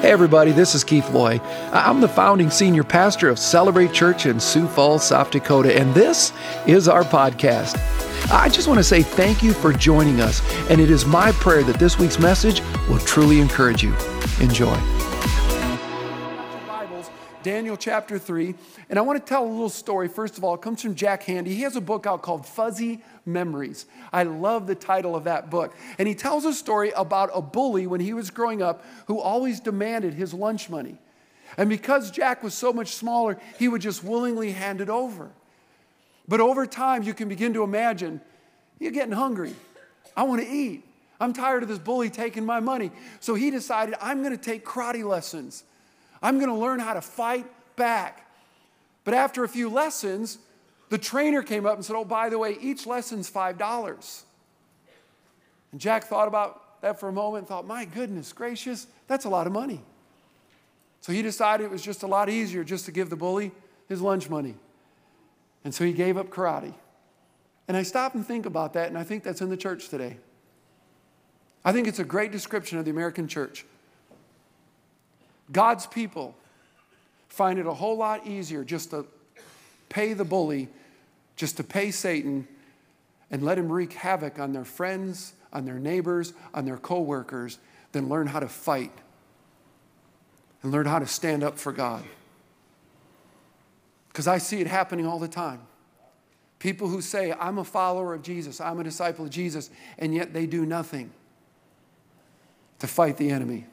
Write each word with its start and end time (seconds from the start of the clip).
Hey, 0.00 0.12
everybody, 0.12 0.52
this 0.52 0.76
is 0.76 0.84
Keith 0.84 1.10
Loy. 1.10 1.40
I'm 1.72 2.00
the 2.00 2.06
founding 2.06 2.50
senior 2.50 2.84
pastor 2.84 3.28
of 3.28 3.36
Celebrate 3.36 3.92
Church 3.92 4.26
in 4.26 4.38
Sioux 4.38 4.68
Falls, 4.68 5.04
South 5.04 5.32
Dakota, 5.32 5.76
and 5.76 5.92
this 5.92 6.32
is 6.68 6.86
our 6.86 7.02
podcast. 7.02 7.76
I 8.30 8.48
just 8.48 8.68
want 8.68 8.78
to 8.78 8.84
say 8.84 9.02
thank 9.02 9.42
you 9.42 9.52
for 9.52 9.72
joining 9.72 10.20
us, 10.20 10.40
and 10.70 10.80
it 10.80 10.88
is 10.88 11.04
my 11.04 11.32
prayer 11.32 11.64
that 11.64 11.80
this 11.80 11.98
week's 11.98 12.20
message 12.20 12.62
will 12.88 13.00
truly 13.00 13.40
encourage 13.40 13.82
you. 13.82 13.92
Enjoy. 14.40 14.76
Daniel 17.48 17.78
chapter 17.78 18.18
3, 18.18 18.54
and 18.90 18.98
I 18.98 19.02
want 19.02 19.18
to 19.18 19.26
tell 19.26 19.42
a 19.42 19.48
little 19.48 19.70
story. 19.70 20.06
First 20.06 20.36
of 20.36 20.44
all, 20.44 20.54
it 20.56 20.60
comes 20.60 20.82
from 20.82 20.94
Jack 20.94 21.24
Handey. 21.24 21.46
He 21.46 21.62
has 21.62 21.76
a 21.76 21.80
book 21.80 22.06
out 22.06 22.20
called 22.20 22.44
Fuzzy 22.44 23.02
Memories. 23.24 23.86
I 24.12 24.24
love 24.24 24.66
the 24.66 24.74
title 24.74 25.16
of 25.16 25.24
that 25.24 25.48
book. 25.48 25.74
And 25.98 26.06
he 26.06 26.14
tells 26.14 26.44
a 26.44 26.52
story 26.52 26.90
about 26.94 27.30
a 27.32 27.40
bully 27.40 27.86
when 27.86 28.00
he 28.00 28.12
was 28.12 28.28
growing 28.28 28.60
up 28.60 28.84
who 29.06 29.18
always 29.18 29.60
demanded 29.60 30.12
his 30.12 30.34
lunch 30.34 30.68
money. 30.68 30.98
And 31.56 31.70
because 31.70 32.10
Jack 32.10 32.42
was 32.42 32.52
so 32.52 32.70
much 32.70 32.88
smaller, 32.88 33.38
he 33.58 33.66
would 33.66 33.80
just 33.80 34.04
willingly 34.04 34.52
hand 34.52 34.82
it 34.82 34.90
over. 34.90 35.30
But 36.28 36.40
over 36.40 36.66
time, 36.66 37.02
you 37.02 37.14
can 37.14 37.30
begin 37.30 37.54
to 37.54 37.62
imagine 37.62 38.20
you're 38.78 38.92
getting 38.92 39.14
hungry. 39.14 39.54
I 40.14 40.24
want 40.24 40.42
to 40.42 40.46
eat. 40.46 40.84
I'm 41.18 41.32
tired 41.32 41.62
of 41.62 41.70
this 41.70 41.78
bully 41.78 42.10
taking 42.10 42.44
my 42.44 42.60
money. 42.60 42.90
So 43.20 43.34
he 43.34 43.50
decided, 43.50 43.94
I'm 44.02 44.22
going 44.22 44.36
to 44.36 44.44
take 44.44 44.66
karate 44.66 45.02
lessons. 45.02 45.64
I'm 46.22 46.38
going 46.38 46.50
to 46.50 46.56
learn 46.56 46.80
how 46.80 46.94
to 46.94 47.00
fight 47.00 47.46
back. 47.76 48.30
But 49.04 49.14
after 49.14 49.44
a 49.44 49.48
few 49.48 49.68
lessons, 49.68 50.38
the 50.90 50.98
trainer 50.98 51.42
came 51.42 51.66
up 51.66 51.76
and 51.76 51.84
said, 51.84 51.96
Oh, 51.96 52.04
by 52.04 52.28
the 52.28 52.38
way, 52.38 52.56
each 52.60 52.86
lesson's 52.86 53.30
$5. 53.30 54.22
And 55.72 55.80
Jack 55.80 56.04
thought 56.04 56.28
about 56.28 56.80
that 56.82 57.00
for 57.00 57.08
a 57.08 57.12
moment 57.12 57.42
and 57.42 57.48
thought, 57.48 57.66
My 57.66 57.84
goodness 57.84 58.32
gracious, 58.32 58.86
that's 59.06 59.24
a 59.24 59.28
lot 59.28 59.46
of 59.46 59.52
money. 59.52 59.82
So 61.00 61.12
he 61.12 61.22
decided 61.22 61.64
it 61.64 61.70
was 61.70 61.82
just 61.82 62.02
a 62.02 62.06
lot 62.06 62.28
easier 62.28 62.64
just 62.64 62.84
to 62.86 62.92
give 62.92 63.10
the 63.10 63.16
bully 63.16 63.52
his 63.88 64.00
lunch 64.00 64.28
money. 64.28 64.56
And 65.64 65.74
so 65.74 65.84
he 65.84 65.92
gave 65.92 66.16
up 66.16 66.28
karate. 66.28 66.74
And 67.66 67.76
I 67.76 67.82
stop 67.82 68.14
and 68.14 68.26
think 68.26 68.46
about 68.46 68.72
that, 68.72 68.88
and 68.88 68.96
I 68.96 69.04
think 69.04 69.22
that's 69.22 69.40
in 69.40 69.50
the 69.50 69.56
church 69.56 69.88
today. 69.88 70.16
I 71.64 71.72
think 71.72 71.86
it's 71.86 71.98
a 71.98 72.04
great 72.04 72.32
description 72.32 72.78
of 72.78 72.84
the 72.84 72.90
American 72.90 73.28
church. 73.28 73.66
God's 75.50 75.86
people 75.86 76.36
find 77.28 77.58
it 77.58 77.66
a 77.66 77.74
whole 77.74 77.96
lot 77.96 78.26
easier 78.26 78.64
just 78.64 78.90
to 78.90 79.06
pay 79.88 80.12
the 80.12 80.24
bully 80.24 80.68
just 81.38 81.56
to 81.56 81.64
pay 81.64 81.90
Satan 81.90 82.46
and 83.30 83.42
let 83.42 83.56
him 83.56 83.70
wreak 83.70 83.92
havoc 83.94 84.38
on 84.38 84.52
their 84.52 84.64
friends, 84.64 85.32
on 85.52 85.64
their 85.64 85.78
neighbors, 85.78 86.34
on 86.52 86.66
their 86.66 86.76
coworkers, 86.76 87.58
than 87.92 88.08
learn 88.08 88.26
how 88.26 88.40
to 88.40 88.48
fight 88.48 88.92
and 90.62 90.72
learn 90.72 90.84
how 90.84 90.98
to 90.98 91.06
stand 91.06 91.44
up 91.44 91.56
for 91.56 91.72
God. 91.72 92.02
Because 94.08 94.26
I 94.26 94.38
see 94.38 94.60
it 94.60 94.66
happening 94.66 95.06
all 95.06 95.20
the 95.20 95.28
time. 95.28 95.60
People 96.58 96.88
who 96.88 97.00
say, 97.00 97.32
I'm 97.38 97.58
a 97.58 97.64
follower 97.64 98.14
of 98.14 98.22
Jesus, 98.22 98.60
I'm 98.60 98.80
a 98.80 98.84
disciple 98.84 99.26
of 99.26 99.30
Jesus, 99.30 99.70
and 99.96 100.12
yet 100.12 100.34
they 100.34 100.44
do 100.44 100.66
nothing 100.66 101.12
to 102.80 102.88
fight 102.88 103.16
the 103.16 103.30
enemy. 103.30 103.66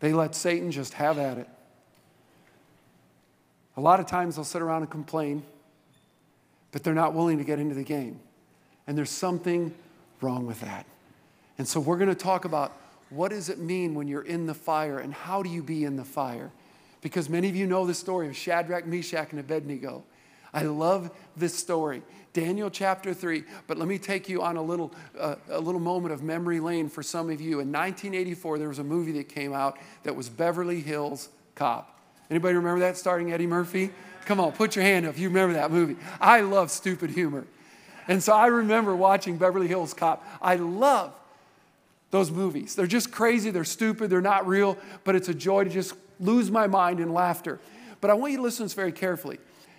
They 0.00 0.12
let 0.12 0.34
Satan 0.34 0.70
just 0.70 0.94
have 0.94 1.18
at 1.18 1.38
it. 1.38 1.48
A 3.76 3.80
lot 3.80 4.00
of 4.00 4.06
times 4.06 4.36
they'll 4.36 4.44
sit 4.44 4.62
around 4.62 4.82
and 4.82 4.90
complain, 4.90 5.42
but 6.72 6.82
they're 6.82 6.94
not 6.94 7.14
willing 7.14 7.38
to 7.38 7.44
get 7.44 7.58
into 7.58 7.74
the 7.74 7.84
game. 7.84 8.20
And 8.86 8.96
there's 8.96 9.10
something 9.10 9.74
wrong 10.20 10.46
with 10.46 10.60
that. 10.60 10.86
And 11.58 11.66
so 11.66 11.80
we're 11.80 11.98
going 11.98 12.08
to 12.08 12.14
talk 12.14 12.44
about 12.44 12.72
what 13.10 13.30
does 13.30 13.48
it 13.48 13.58
mean 13.58 13.94
when 13.94 14.08
you're 14.08 14.22
in 14.22 14.46
the 14.46 14.54
fire 14.54 14.98
and 14.98 15.12
how 15.12 15.42
do 15.42 15.48
you 15.48 15.62
be 15.62 15.84
in 15.84 15.96
the 15.96 16.04
fire? 16.04 16.50
Because 17.00 17.28
many 17.28 17.48
of 17.48 17.56
you 17.56 17.66
know 17.66 17.86
the 17.86 17.94
story 17.94 18.28
of 18.28 18.36
Shadrach, 18.36 18.86
Meshach, 18.86 19.30
and 19.30 19.40
Abednego. 19.40 20.04
I 20.52 20.62
love 20.62 21.10
this 21.36 21.54
story. 21.54 22.02
Daniel 22.32 22.70
chapter 22.70 23.14
3. 23.14 23.44
But 23.66 23.78
let 23.78 23.88
me 23.88 23.98
take 23.98 24.28
you 24.28 24.42
on 24.42 24.56
a 24.56 24.62
little, 24.62 24.92
uh, 25.18 25.36
a 25.50 25.60
little 25.60 25.80
moment 25.80 26.12
of 26.12 26.22
memory 26.22 26.60
lane 26.60 26.88
for 26.88 27.02
some 27.02 27.30
of 27.30 27.40
you. 27.40 27.60
In 27.60 27.72
1984, 27.72 28.58
there 28.58 28.68
was 28.68 28.78
a 28.78 28.84
movie 28.84 29.12
that 29.12 29.28
came 29.28 29.52
out 29.52 29.78
that 30.04 30.14
was 30.14 30.28
Beverly 30.28 30.80
Hills 30.80 31.28
Cop. 31.54 31.98
Anybody 32.30 32.54
remember 32.54 32.80
that 32.80 32.96
starring 32.96 33.32
Eddie 33.32 33.46
Murphy? 33.46 33.90
Come 34.26 34.40
on, 34.40 34.52
put 34.52 34.76
your 34.76 34.84
hand 34.84 35.06
up 35.06 35.14
if 35.14 35.18
you 35.18 35.28
remember 35.28 35.54
that 35.54 35.70
movie. 35.70 35.96
I 36.20 36.42
love 36.42 36.70
stupid 36.70 37.10
humor. 37.10 37.46
And 38.06 38.22
so 38.22 38.32
I 38.32 38.46
remember 38.46 38.94
watching 38.94 39.38
Beverly 39.38 39.68
Hills 39.68 39.94
Cop. 39.94 40.24
I 40.40 40.56
love 40.56 41.14
those 42.10 42.30
movies. 42.30 42.74
They're 42.74 42.86
just 42.86 43.10
crazy, 43.10 43.50
they're 43.50 43.64
stupid, 43.64 44.10
they're 44.10 44.20
not 44.20 44.46
real, 44.46 44.78
but 45.04 45.14
it's 45.14 45.28
a 45.28 45.34
joy 45.34 45.64
to 45.64 45.70
just 45.70 45.94
lose 46.20 46.50
my 46.50 46.66
mind 46.66 47.00
in 47.00 47.12
laughter. 47.12 47.58
But 48.00 48.10
I 48.10 48.14
want 48.14 48.32
you 48.32 48.38
to 48.38 48.42
listen 48.42 48.58
to 48.58 48.64
this 48.64 48.74
very 48.74 48.92
carefully. 48.92 49.38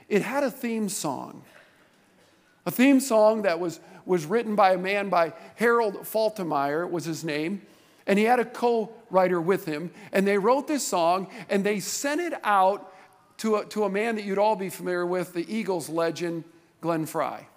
It 0.10 0.24
had 0.24 0.44
a 0.44 0.52
theme 0.52 0.90
song. 0.90 1.44
A 2.66 2.72
theme 2.72 3.00
song 3.00 3.44
that 3.44 3.60
was, 3.60 3.80
was 4.06 4.26
written 4.26 4.56
by 4.56 4.74
a 4.74 4.78
man 4.78 5.10
by 5.10 5.34
Harold 5.56 6.02
Faltermeyer 6.02 6.90
was 6.90 7.06
his 7.06 7.24
name 7.24 7.62
and 8.10 8.18
he 8.18 8.26
had 8.26 8.40
a 8.40 8.46
co 8.46 8.92
writer 9.12 9.40
with 9.40 9.66
him. 9.66 9.92
And 10.12 10.28
they 10.28 10.40
wrote 10.40 10.68
this 10.68 10.86
song 10.86 11.28
and 11.48 11.64
they 11.64 11.80
sent 11.80 12.20
it 12.20 12.34
out 12.44 12.92
to 13.38 13.58
a, 13.58 13.66
to 13.66 13.84
a 13.84 13.90
man 13.90 14.16
that 14.16 14.26
you'd 14.26 14.40
all 14.40 14.56
be 14.56 14.70
familiar 14.70 15.06
with, 15.06 15.34
the 15.34 15.46
Eagles 15.54 15.90
legend, 15.90 16.44
Glenn 16.82 17.06
Frey. 17.06 17.48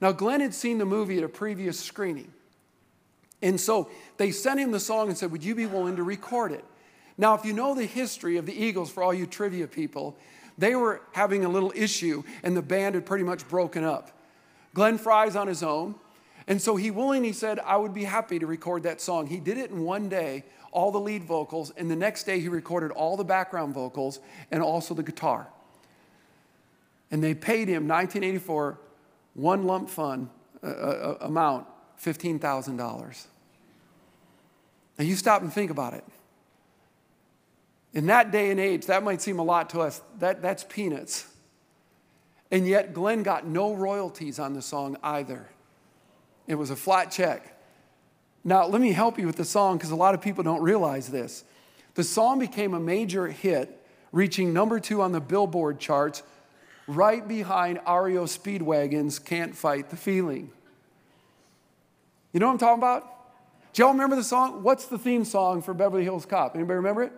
Now, 0.00 0.12
Glenn 0.12 0.40
had 0.40 0.54
seen 0.54 0.78
the 0.78 0.84
movie 0.84 1.18
at 1.18 1.24
a 1.24 1.28
previous 1.28 1.78
screening. 1.78 2.32
And 3.42 3.60
so 3.60 3.90
they 4.16 4.30
sent 4.30 4.60
him 4.60 4.70
the 4.70 4.80
song 4.80 5.08
and 5.08 5.18
said, 5.18 5.32
Would 5.32 5.44
you 5.44 5.56
be 5.56 5.66
willing 5.66 5.96
to 5.96 6.04
record 6.04 6.52
it? 6.52 6.64
Now, 7.18 7.34
if 7.34 7.44
you 7.44 7.52
know 7.52 7.74
the 7.74 7.84
history 7.84 8.36
of 8.36 8.46
the 8.46 8.54
Eagles, 8.54 8.90
for 8.90 9.02
all 9.02 9.12
you 9.12 9.26
trivia 9.26 9.66
people, 9.66 10.16
they 10.56 10.74
were 10.74 11.02
having 11.12 11.44
a 11.44 11.48
little 11.48 11.72
issue 11.74 12.22
and 12.42 12.56
the 12.56 12.62
band 12.62 12.94
had 12.94 13.06
pretty 13.06 13.24
much 13.24 13.48
broken 13.48 13.84
up. 13.84 14.10
Glenn 14.72 14.98
Frey's 14.98 15.36
on 15.36 15.46
his 15.46 15.62
own. 15.62 15.94
And 16.46 16.60
so 16.60 16.76
he 16.76 16.90
willingly 16.90 17.32
said, 17.32 17.58
I 17.60 17.76
would 17.76 17.94
be 17.94 18.04
happy 18.04 18.38
to 18.38 18.46
record 18.46 18.82
that 18.82 19.00
song. 19.00 19.26
He 19.26 19.40
did 19.40 19.56
it 19.56 19.70
in 19.70 19.82
one 19.82 20.08
day, 20.08 20.44
all 20.72 20.90
the 20.90 21.00
lead 21.00 21.24
vocals, 21.24 21.72
and 21.76 21.90
the 21.90 21.96
next 21.96 22.24
day 22.24 22.38
he 22.38 22.48
recorded 22.48 22.90
all 22.90 23.16
the 23.16 23.24
background 23.24 23.72
vocals 23.72 24.20
and 24.50 24.62
also 24.62 24.92
the 24.92 25.02
guitar. 25.02 25.48
And 27.10 27.22
they 27.24 27.34
paid 27.34 27.68
him 27.68 27.88
1984 27.88 28.78
one 29.34 29.64
lump 29.64 29.88
fund 29.88 30.28
uh, 30.62 30.66
uh, 30.66 31.16
amount, 31.20 31.66
$15,000. 32.02 33.26
Now 34.98 35.04
you 35.04 35.16
stop 35.16 35.42
and 35.42 35.52
think 35.52 35.70
about 35.70 35.94
it. 35.94 36.04
In 37.94 38.06
that 38.06 38.32
day 38.32 38.50
and 38.50 38.58
age, 38.58 38.86
that 38.86 39.04
might 39.04 39.22
seem 39.22 39.38
a 39.38 39.44
lot 39.44 39.70
to 39.70 39.80
us. 39.80 40.02
That, 40.18 40.42
that's 40.42 40.64
peanuts. 40.64 41.26
And 42.50 42.66
yet, 42.66 42.92
Glenn 42.92 43.22
got 43.22 43.46
no 43.46 43.72
royalties 43.72 44.38
on 44.38 44.52
the 44.52 44.62
song 44.62 44.96
either. 45.02 45.48
It 46.46 46.56
was 46.56 46.70
a 46.70 46.76
flat 46.76 47.10
check. 47.10 47.56
Now, 48.42 48.66
let 48.66 48.80
me 48.80 48.92
help 48.92 49.18
you 49.18 49.26
with 49.26 49.36
the 49.36 49.44
song 49.44 49.78
because 49.78 49.92
a 49.92 49.96
lot 49.96 50.14
of 50.14 50.20
people 50.20 50.44
don't 50.44 50.60
realize 50.60 51.08
this. 51.08 51.44
The 51.94 52.04
song 52.04 52.40
became 52.40 52.74
a 52.74 52.80
major 52.80 53.28
hit, 53.28 53.80
reaching 54.12 54.52
number 54.52 54.80
two 54.80 55.00
on 55.00 55.12
the 55.12 55.20
Billboard 55.20 55.78
charts, 55.78 56.24
right 56.86 57.26
behind 57.26 57.78
REO 57.86 58.24
Speedwagon's 58.24 59.18
Can't 59.18 59.56
Fight 59.56 59.90
the 59.90 59.96
Feeling. 59.96 60.50
You 62.32 62.40
know 62.40 62.46
what 62.46 62.52
I'm 62.52 62.58
talking 62.58 62.80
about? 62.80 63.10
Do 63.72 63.82
y'all 63.82 63.92
remember 63.92 64.16
the 64.16 64.24
song? 64.24 64.62
What's 64.64 64.86
the 64.86 64.98
theme 64.98 65.24
song 65.24 65.62
for 65.62 65.72
Beverly 65.72 66.02
Hills 66.02 66.26
Cop? 66.26 66.56
Anybody 66.56 66.76
remember 66.76 67.04
it? 67.04 67.12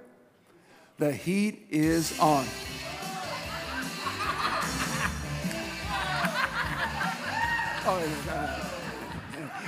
The 0.98 1.12
heat 1.12 1.66
is 1.70 2.18
on. 2.18 2.46
oh, 7.84 8.66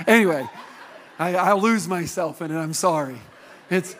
Anyway, 0.07 0.49
I, 1.19 1.35
I 1.35 1.53
lose 1.53 1.87
myself 1.87 2.41
in 2.41 2.49
it. 2.49 2.57
I'm 2.57 2.73
sorry. 2.73 3.19
It's, 3.69 3.95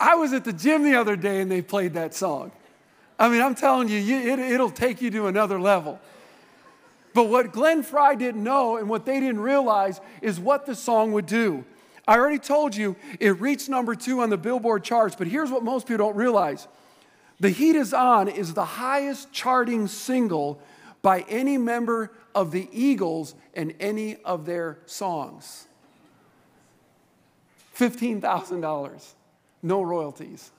I 0.00 0.16
was 0.16 0.32
at 0.32 0.44
the 0.44 0.52
gym 0.52 0.82
the 0.82 0.96
other 0.96 1.14
day 1.14 1.40
and 1.40 1.48
they 1.48 1.62
played 1.62 1.94
that 1.94 2.14
song. 2.14 2.50
I 3.16 3.28
mean, 3.28 3.40
I'm 3.40 3.54
telling 3.54 3.88
you, 3.88 3.98
you 3.98 4.32
it, 4.32 4.40
it'll 4.40 4.68
take 4.68 5.00
you 5.00 5.12
to 5.12 5.28
another 5.28 5.60
level. 5.60 6.00
But 7.14 7.28
what 7.28 7.52
Glenn 7.52 7.84
Frey 7.84 8.16
didn't 8.16 8.42
know 8.42 8.78
and 8.78 8.88
what 8.88 9.06
they 9.06 9.20
didn't 9.20 9.40
realize 9.40 10.00
is 10.20 10.40
what 10.40 10.66
the 10.66 10.74
song 10.74 11.12
would 11.12 11.26
do. 11.26 11.64
I 12.06 12.16
already 12.18 12.38
told 12.38 12.74
you 12.74 12.96
it 13.20 13.40
reached 13.40 13.68
number 13.68 13.94
two 13.94 14.20
on 14.20 14.30
the 14.30 14.36
Billboard 14.36 14.82
charts, 14.82 15.14
but 15.14 15.26
here's 15.26 15.50
what 15.50 15.62
most 15.62 15.86
people 15.86 16.06
don't 16.06 16.16
realize 16.16 16.66
The 17.40 17.50
Heat 17.50 17.76
is 17.76 17.94
On 17.94 18.28
is 18.28 18.54
the 18.54 18.64
highest 18.64 19.32
charting 19.32 19.86
single 19.86 20.60
by 21.00 21.20
any 21.28 21.58
member 21.58 22.12
of 22.34 22.50
the 22.50 22.68
Eagles 22.72 23.34
and 23.54 23.74
any 23.80 24.16
of 24.24 24.46
their 24.46 24.78
songs. 24.86 25.66
$15,000, 27.76 29.14
no 29.62 29.82
royalties. 29.82 30.50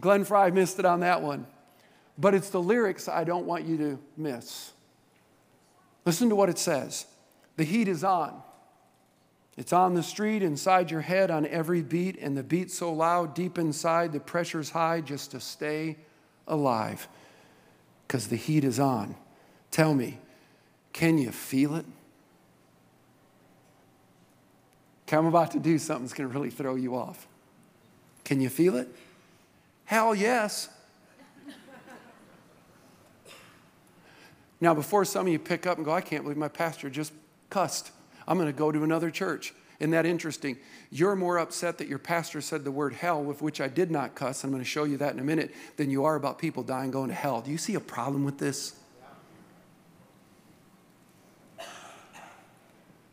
Glenn 0.00 0.24
Frey 0.24 0.50
missed 0.50 0.78
it 0.78 0.84
on 0.84 1.00
that 1.00 1.22
one. 1.22 1.46
But 2.18 2.34
it's 2.34 2.50
the 2.50 2.60
lyrics 2.60 3.08
I 3.08 3.24
don't 3.24 3.46
want 3.46 3.66
you 3.66 3.76
to 3.78 3.98
miss. 4.16 4.72
Listen 6.04 6.28
to 6.30 6.36
what 6.36 6.48
it 6.48 6.58
says 6.58 7.06
The 7.56 7.64
heat 7.64 7.88
is 7.88 8.04
on. 8.04 8.42
It's 9.56 9.72
on 9.72 9.94
the 9.94 10.02
street, 10.02 10.42
inside 10.42 10.90
your 10.90 11.00
head, 11.00 11.30
on 11.30 11.46
every 11.46 11.82
beat, 11.82 12.18
and 12.20 12.36
the 12.36 12.42
beat 12.42 12.70
so 12.70 12.92
loud, 12.92 13.34
deep 13.34 13.56
inside, 13.56 14.12
the 14.12 14.20
pressure's 14.20 14.70
high 14.70 15.00
just 15.00 15.30
to 15.30 15.40
stay 15.40 15.96
alive 16.46 17.08
because 18.06 18.28
the 18.28 18.36
heat 18.36 18.64
is 18.64 18.78
on. 18.78 19.16
Tell 19.70 19.94
me, 19.94 20.18
can 20.92 21.16
you 21.16 21.30
feel 21.30 21.74
it? 21.74 21.86
Okay, 25.06 25.16
I'm 25.16 25.26
about 25.26 25.52
to 25.52 25.60
do 25.60 25.78
something 25.78 26.04
that's 26.04 26.14
going 26.14 26.28
to 26.28 26.34
really 26.34 26.50
throw 26.50 26.74
you 26.74 26.96
off. 26.96 27.26
Can 28.24 28.40
you 28.40 28.48
feel 28.48 28.76
it? 28.76 28.88
Hell 29.84 30.14
yes. 30.14 30.68
now, 34.60 34.74
before 34.74 35.04
some 35.04 35.26
of 35.26 35.32
you 35.32 35.38
pick 35.38 35.66
up 35.66 35.78
and 35.78 35.84
go, 35.84 35.92
I 35.92 36.00
can't 36.00 36.24
believe 36.24 36.36
my 36.36 36.48
pastor 36.48 36.90
just 36.90 37.12
cussed. 37.50 37.92
I'm 38.26 38.38
going 38.38 38.52
to 38.52 38.58
go 38.58 38.72
to 38.72 38.84
another 38.84 39.10
church. 39.10 39.54
Isn't 39.78 39.90
that 39.90 40.06
interesting? 40.06 40.56
You're 40.90 41.16
more 41.16 41.38
upset 41.38 41.78
that 41.78 41.88
your 41.88 41.98
pastor 41.98 42.40
said 42.40 42.64
the 42.64 42.70
word 42.70 42.94
hell, 42.94 43.22
with 43.22 43.42
which 43.42 43.60
I 43.60 43.68
did 43.68 43.90
not 43.90 44.14
cuss. 44.14 44.42
I'm 44.42 44.50
going 44.50 44.62
to 44.62 44.68
show 44.68 44.84
you 44.84 44.96
that 44.96 45.12
in 45.12 45.20
a 45.20 45.24
minute, 45.24 45.54
than 45.76 45.90
you 45.90 46.04
are 46.04 46.16
about 46.16 46.38
people 46.38 46.62
dying 46.62 46.90
going 46.90 47.08
to 47.08 47.14
hell. 47.14 47.42
Do 47.42 47.50
you 47.50 47.58
see 47.58 47.74
a 47.74 47.80
problem 47.80 48.24
with 48.24 48.38
this? 48.38 48.74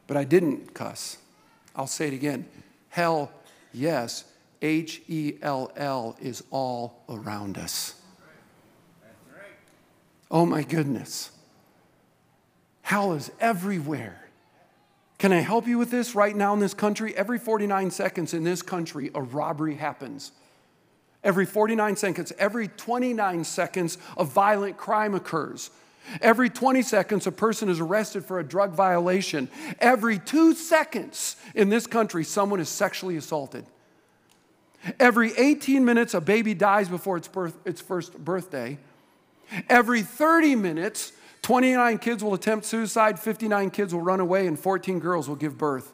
But 0.07 0.18
I 0.18 0.24
didn't 0.24 0.74
cuss. 0.74 1.18
I'll 1.75 1.88
say 1.88 2.07
it 2.07 2.13
again. 2.13 2.45
Hell, 2.89 3.31
yes. 3.74 4.25
H 4.62 5.01
E 5.07 5.33
L 5.42 5.71
L 5.75 6.16
is 6.21 6.44
all 6.51 7.04
around 7.09 7.57
us. 7.57 7.95
Oh 10.31 10.45
my 10.45 10.63
goodness. 10.63 11.31
Hell 12.81 13.13
is 13.13 13.31
everywhere. 13.39 14.23
Can 15.24 15.31
I 15.31 15.40
help 15.40 15.68
you 15.68 15.78
with 15.78 15.90
this? 15.90 16.16
Right 16.16 16.36
now 16.36 16.54
in 16.54 16.60
this 16.60 16.74
country, 16.74 17.16
every 17.16 17.40
49 17.40 17.92
seconds 17.92 18.34
in 18.34 18.44
this 18.44 18.62
country, 18.62 19.10
a 19.16 19.22
robbery 19.22 19.75
happens. 19.75 20.34
Every 21.24 21.46
49 21.46 21.96
seconds, 21.96 22.34
every 22.38 22.68
29 22.68 23.46
seconds, 23.46 23.98
a 24.18 24.25
violent 24.25 24.75
crime 24.75 25.14
occurs. 25.16 25.70
Every 26.20 26.50
20 26.50 26.81
seconds, 26.81 27.25
a 27.25 27.31
person 27.31 27.70
is 27.70 27.80
arrested 27.80 28.25
for 28.25 28.38
a 28.38 28.44
drug 28.44 28.74
violation. 28.74 29.48
Every 29.80 30.20
two 30.20 30.56
seconds 30.56 31.38
in 31.56 31.69
this 31.69 31.88
country, 31.88 32.26
someone 32.26 32.60
is 32.60 32.68
sexually 32.68 33.16
assaulted. 33.16 33.66
Every 35.00 35.31
18 35.38 35.86
minutes, 35.86 36.14
a 36.14 36.19
baby 36.19 36.54
dies 36.54 36.90
before 36.90 37.16
its, 37.16 37.30
birth, 37.30 37.58
its 37.66 37.80
first 37.80 38.18
birthday. 38.18 38.78
Every 39.69 40.02
30 40.02 40.56
minutes, 40.56 41.14
29 41.44 41.98
kids 42.00 42.24
will 42.24 42.34
attempt 42.34 42.66
suicide, 42.66 43.19
59 43.19 43.69
kids 43.69 43.94
will 43.94 44.01
run 44.01 44.22
away, 44.22 44.48
and 44.48 44.57
14 44.57 45.00
girls 45.00 45.28
will 45.28 45.36
give 45.36 45.57
birth. 45.57 45.94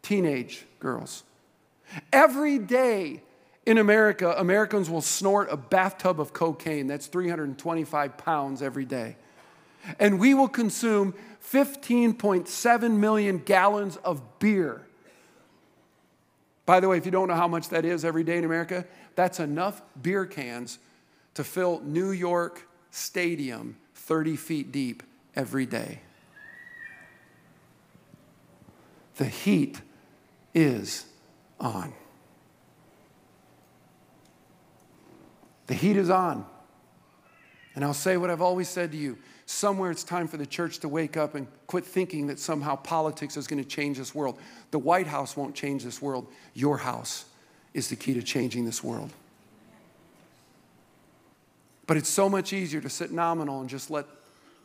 Teenage 0.00 0.64
girls. 0.78 1.24
Every 2.12 2.58
day 2.58 3.22
in 3.66 3.78
America, 3.78 4.34
Americans 4.38 4.88
will 4.88 5.02
snort 5.02 5.48
a 5.50 5.56
bathtub 5.56 6.20
of 6.20 6.32
cocaine. 6.32 6.86
That's 6.86 7.08
325 7.08 8.16
pounds 8.16 8.62
every 8.62 8.84
day. 8.84 9.16
And 9.98 10.20
we 10.20 10.34
will 10.34 10.48
consume 10.48 11.14
15.7 11.44 12.92
million 12.92 13.38
gallons 13.38 13.96
of 13.98 14.22
beer. 14.38 14.86
By 16.64 16.78
the 16.78 16.88
way, 16.88 16.96
if 16.96 17.06
you 17.06 17.10
don't 17.10 17.28
know 17.28 17.34
how 17.34 17.48
much 17.48 17.70
that 17.70 17.84
is 17.84 18.04
every 18.04 18.22
day 18.22 18.38
in 18.38 18.44
America, 18.44 18.86
that's 19.16 19.40
enough 19.40 19.82
beer 20.00 20.26
cans 20.26 20.78
to 21.34 21.42
fill 21.42 21.80
New 21.80 22.12
York 22.12 22.68
Stadium 22.90 23.76
30 24.08 24.36
feet 24.36 24.72
deep 24.72 25.02
every 25.36 25.66
day. 25.66 26.00
The 29.16 29.26
heat 29.26 29.82
is 30.54 31.04
on. 31.60 31.92
The 35.66 35.74
heat 35.74 35.98
is 35.98 36.08
on. 36.08 36.46
And 37.74 37.84
I'll 37.84 37.92
say 37.92 38.16
what 38.16 38.30
I've 38.30 38.40
always 38.40 38.70
said 38.70 38.92
to 38.92 38.96
you 38.96 39.18
somewhere 39.44 39.90
it's 39.90 40.04
time 40.04 40.26
for 40.26 40.38
the 40.38 40.46
church 40.46 40.78
to 40.78 40.88
wake 40.88 41.18
up 41.18 41.34
and 41.34 41.46
quit 41.66 41.84
thinking 41.84 42.28
that 42.28 42.38
somehow 42.38 42.76
politics 42.76 43.36
is 43.36 43.46
going 43.46 43.62
to 43.62 43.68
change 43.68 43.98
this 43.98 44.14
world. 44.14 44.38
The 44.70 44.78
White 44.78 45.06
House 45.06 45.36
won't 45.36 45.54
change 45.54 45.84
this 45.84 46.00
world. 46.00 46.26
Your 46.54 46.78
house 46.78 47.26
is 47.74 47.88
the 47.88 47.96
key 47.96 48.14
to 48.14 48.22
changing 48.22 48.64
this 48.64 48.82
world. 48.82 49.12
But 51.88 51.96
it's 51.96 52.08
so 52.08 52.28
much 52.28 52.52
easier 52.52 52.80
to 52.82 52.90
sit 52.90 53.10
nominal 53.10 53.60
and 53.60 53.68
just 53.68 53.90
let 53.90 54.04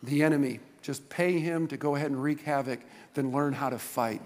the 0.03 0.21
enemy, 0.21 0.59
just 0.81 1.07
pay 1.09 1.39
him 1.39 1.67
to 1.69 1.77
go 1.77 1.95
ahead 1.95 2.11
and 2.11 2.21
wreak 2.21 2.41
havoc 2.41 2.81
than 3.13 3.31
learn 3.31 3.53
how 3.53 3.69
to 3.69 3.79
fight. 3.79 4.21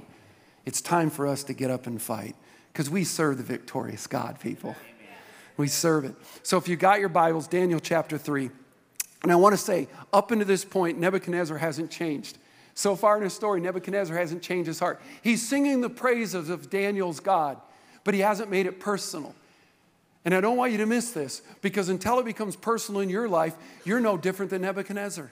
It's 0.66 0.82
time 0.82 1.12
for 1.12 1.28
us 1.28 1.44
to 1.46 1.54
get 1.54 1.70
up 1.70 1.86
and 1.86 2.02
fight 2.02 2.36
because 2.74 2.90
we 2.90 3.04
serve 3.04 3.38
the 3.38 3.44
victorious 3.44 4.08
God, 4.08 4.40
people. 4.40 4.76
We 5.58 5.68
serve 5.68 6.06
it. 6.06 6.16
So 6.42 6.58
if 6.58 6.68
you 6.68 6.76
got 6.76 7.00
your 7.00 7.10
Bibles, 7.10 7.48
Daniel 7.48 7.80
chapter 7.80 8.18
3. 8.18 8.50
And 9.24 9.32
I 9.32 9.36
want 9.36 9.54
to 9.54 9.58
say, 9.58 9.88
up 10.12 10.32
until 10.32 10.48
this 10.48 10.66
point, 10.66 11.00
Nebuchadnezzar 11.00 11.58
hasn't 11.58 11.92
changed. 11.92 12.40
So 12.74 12.96
far 12.96 13.18
in 13.18 13.24
his 13.24 13.34
story, 13.34 13.62
Nebuchadnezzar 13.62 14.18
hasn't 14.18 14.42
changed 14.42 14.68
his 14.68 14.80
heart. 14.80 15.02
He's 15.22 15.48
singing 15.48 15.82
the 15.82 15.90
praises 15.90 16.50
of 16.50 16.70
Daniel's 16.72 17.20
God, 17.20 17.60
but 18.04 18.16
he 18.16 18.22
hasn't 18.22 18.50
made 18.50 18.66
it 18.66 18.80
personal. 18.80 19.36
And 20.28 20.36
I 20.36 20.42
don't 20.42 20.58
want 20.58 20.74
you 20.74 20.78
to 20.80 20.86
miss 20.86 21.12
this 21.12 21.42
because 21.62 21.88
until 21.88 22.20
it 22.20 22.26
becomes 22.26 22.58
personal 22.58 23.00
in 23.00 23.10
your 23.10 23.30
life, 23.30 23.56
you're 23.86 24.02
no 24.02 24.18
different 24.18 24.50
than 24.50 24.62
Nebuchadnezzar. 24.64 25.32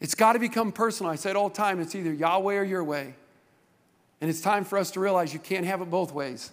It's 0.00 0.16
got 0.16 0.32
to 0.32 0.40
become 0.40 0.72
personal. 0.72 1.12
I 1.12 1.14
say 1.14 1.30
it 1.30 1.36
all 1.36 1.48
the 1.48 1.54
time 1.54 1.78
it's 1.78 1.94
either 1.94 2.12
Yahweh 2.12 2.56
or 2.56 2.64
your 2.64 2.82
way. 2.82 3.14
And 4.20 4.28
it's 4.28 4.40
time 4.40 4.64
for 4.64 4.78
us 4.78 4.90
to 4.90 5.00
realize 5.00 5.32
you 5.32 5.38
can't 5.38 5.64
have 5.64 5.80
it 5.80 5.90
both 5.90 6.12
ways. 6.12 6.50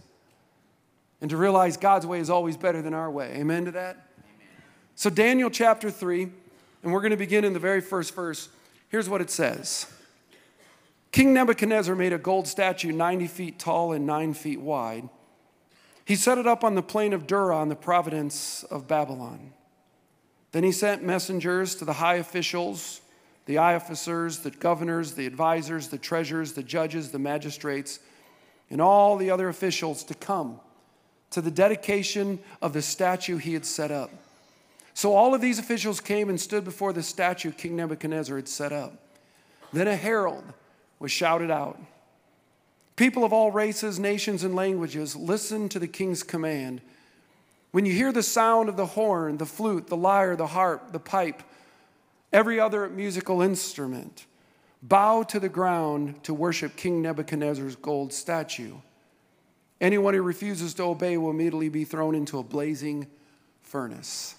And 1.20 1.31
to 1.31 1.36
realize 1.36 1.78
God's 1.78 2.06
way 2.06 2.20
is 2.20 2.30
always 2.30 2.58
better 2.58 2.84
than 2.84 2.94
our 2.94 3.10
way. 3.10 3.34
Amen 3.34 3.66
to 3.66 3.72
that? 3.72 3.96
Amen. 3.96 4.48
So, 4.94 5.10
Daniel 5.10 5.50
chapter 5.50 5.90
3, 5.90 6.30
and 6.84 6.94
we're 6.94 7.02
going 7.02 7.10
to 7.10 7.18
begin 7.18 7.44
in 7.44 7.54
the 7.54 7.60
very 7.60 7.82
first 7.82 8.14
verse. 8.14 8.50
Here's 8.90 9.10
what 9.10 9.20
it 9.20 9.32
says 9.32 9.92
King 11.12 11.34
Nebuchadnezzar 11.34 11.96
made 11.96 12.14
a 12.14 12.20
gold 12.20 12.48
statue 12.48 12.92
90 12.92 13.25
feet 13.25 13.58
tall 13.58 13.94
and 13.94 14.06
9 14.06 14.36
feet 14.36 14.62
wide 14.62 15.10
he 16.10 16.16
set 16.16 16.40
it 16.40 16.48
up 16.48 16.64
on 16.64 16.74
the 16.74 16.82
plain 16.82 17.14
of 17.14 17.28
Dura 17.28 17.62
in 17.62 17.70
the 17.70 17.76
province 17.76 18.64
of 18.64 18.88
Babylon. 18.88 19.54
Then 20.54 20.64
he 20.64 20.72
sent 20.72 21.04
messengers 21.04 21.76
to 21.76 21.86
the 21.86 21.94
high 21.94 22.16
officials, 22.16 23.02
the 23.46 23.60
officers, 23.60 24.40
the 24.40 24.50
governors, 24.50 25.14
the 25.14 25.28
advisors, 25.28 25.90
the 25.90 26.00
treasurers, 26.00 26.54
the 26.54 26.64
judges, 26.64 27.12
the 27.12 27.20
magistrates, 27.20 28.00
and 28.72 28.82
all 28.82 29.18
the 29.18 29.30
other 29.30 29.50
officials 29.50 30.04
to 30.06 30.16
come 30.16 30.60
to 31.30 31.42
the 31.42 31.52
dedication 31.52 32.40
of 32.60 32.74
the 32.74 32.82
statue 32.82 33.38
he 33.38 33.54
had 33.54 33.63
set 33.63 33.92
up. 33.92 34.10
So 34.96 35.13
all 35.13 35.36
of 35.36 35.42
these 35.42 35.60
officials 35.60 36.01
came 36.01 36.28
and 36.28 36.42
stood 36.42 36.63
before 36.63 36.92
the 36.92 37.04
statue 37.04 37.51
King 37.51 37.75
Nebuchadnezzar 37.75 38.36
had 38.36 38.50
set 38.50 38.74
up. 38.74 38.98
Then 39.72 39.88
a 39.88 39.96
herald 39.96 40.44
was 40.98 41.12
shouted 41.12 41.51
out. 41.51 41.80
People 43.00 43.24
of 43.24 43.32
all 43.32 43.50
races, 43.50 43.98
nations, 43.98 44.44
and 44.44 44.53
languages, 44.53 45.15
listen 45.15 45.70
to 45.70 45.79
the 45.79 45.88
king's 45.88 46.22
command. 46.22 46.82
When 47.72 47.86
you 47.86 47.94
hear 47.94 48.12
the 48.12 48.22
sound 48.22 48.68
of 48.68 48.75
the 48.75 48.88
horn, 48.88 49.38
the 49.38 49.46
flute, 49.46 49.88
the 49.88 49.96
lyre, 49.96 50.36
the 50.36 50.48
harp, 50.48 50.91
the 50.91 51.00
pipe, 51.00 51.41
every 52.34 52.60
other 52.60 52.89
musical 52.89 53.41
instrument, 53.41 54.25
bow 54.84 55.24
to 55.24 55.39
the 55.39 55.48
ground 55.48 56.22
to 56.25 56.34
worship 56.34 56.75
King 56.75 57.01
Nebuchadnezzar's 57.01 57.77
gold 57.77 58.12
statue. 58.12 58.75
Anyone 59.79 60.13
who 60.13 60.22
refuses 60.22 60.74
to 60.74 60.84
obey 60.84 61.18
will 61.18 61.29
immediately 61.29 61.70
be 61.70 61.86
thrown 61.86 62.13
into 62.13 62.38
a 62.38 62.44
blazing 62.44 63.08
furnace. 63.62 64.36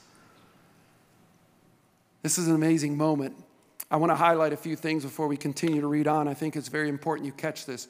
This 2.23 2.37
is 2.37 2.47
an 2.47 2.55
amazing 2.57 2.95
moment. 2.99 3.43
I 3.91 3.97
want 3.97 4.11
to 4.11 4.17
highlight 4.17 4.53
a 4.53 4.59
few 4.59 4.77
things 4.77 5.03
before 5.03 5.29
we 5.29 5.39
continue 5.39 5.81
to 5.81 5.87
read 5.87 6.07
on. 6.07 6.29
I 6.29 6.35
think 6.35 6.57
it's 6.57 6.69
very 6.69 6.91
important 6.91 7.25
you 7.25 7.33
catch 7.33 7.65
this. 7.65 7.89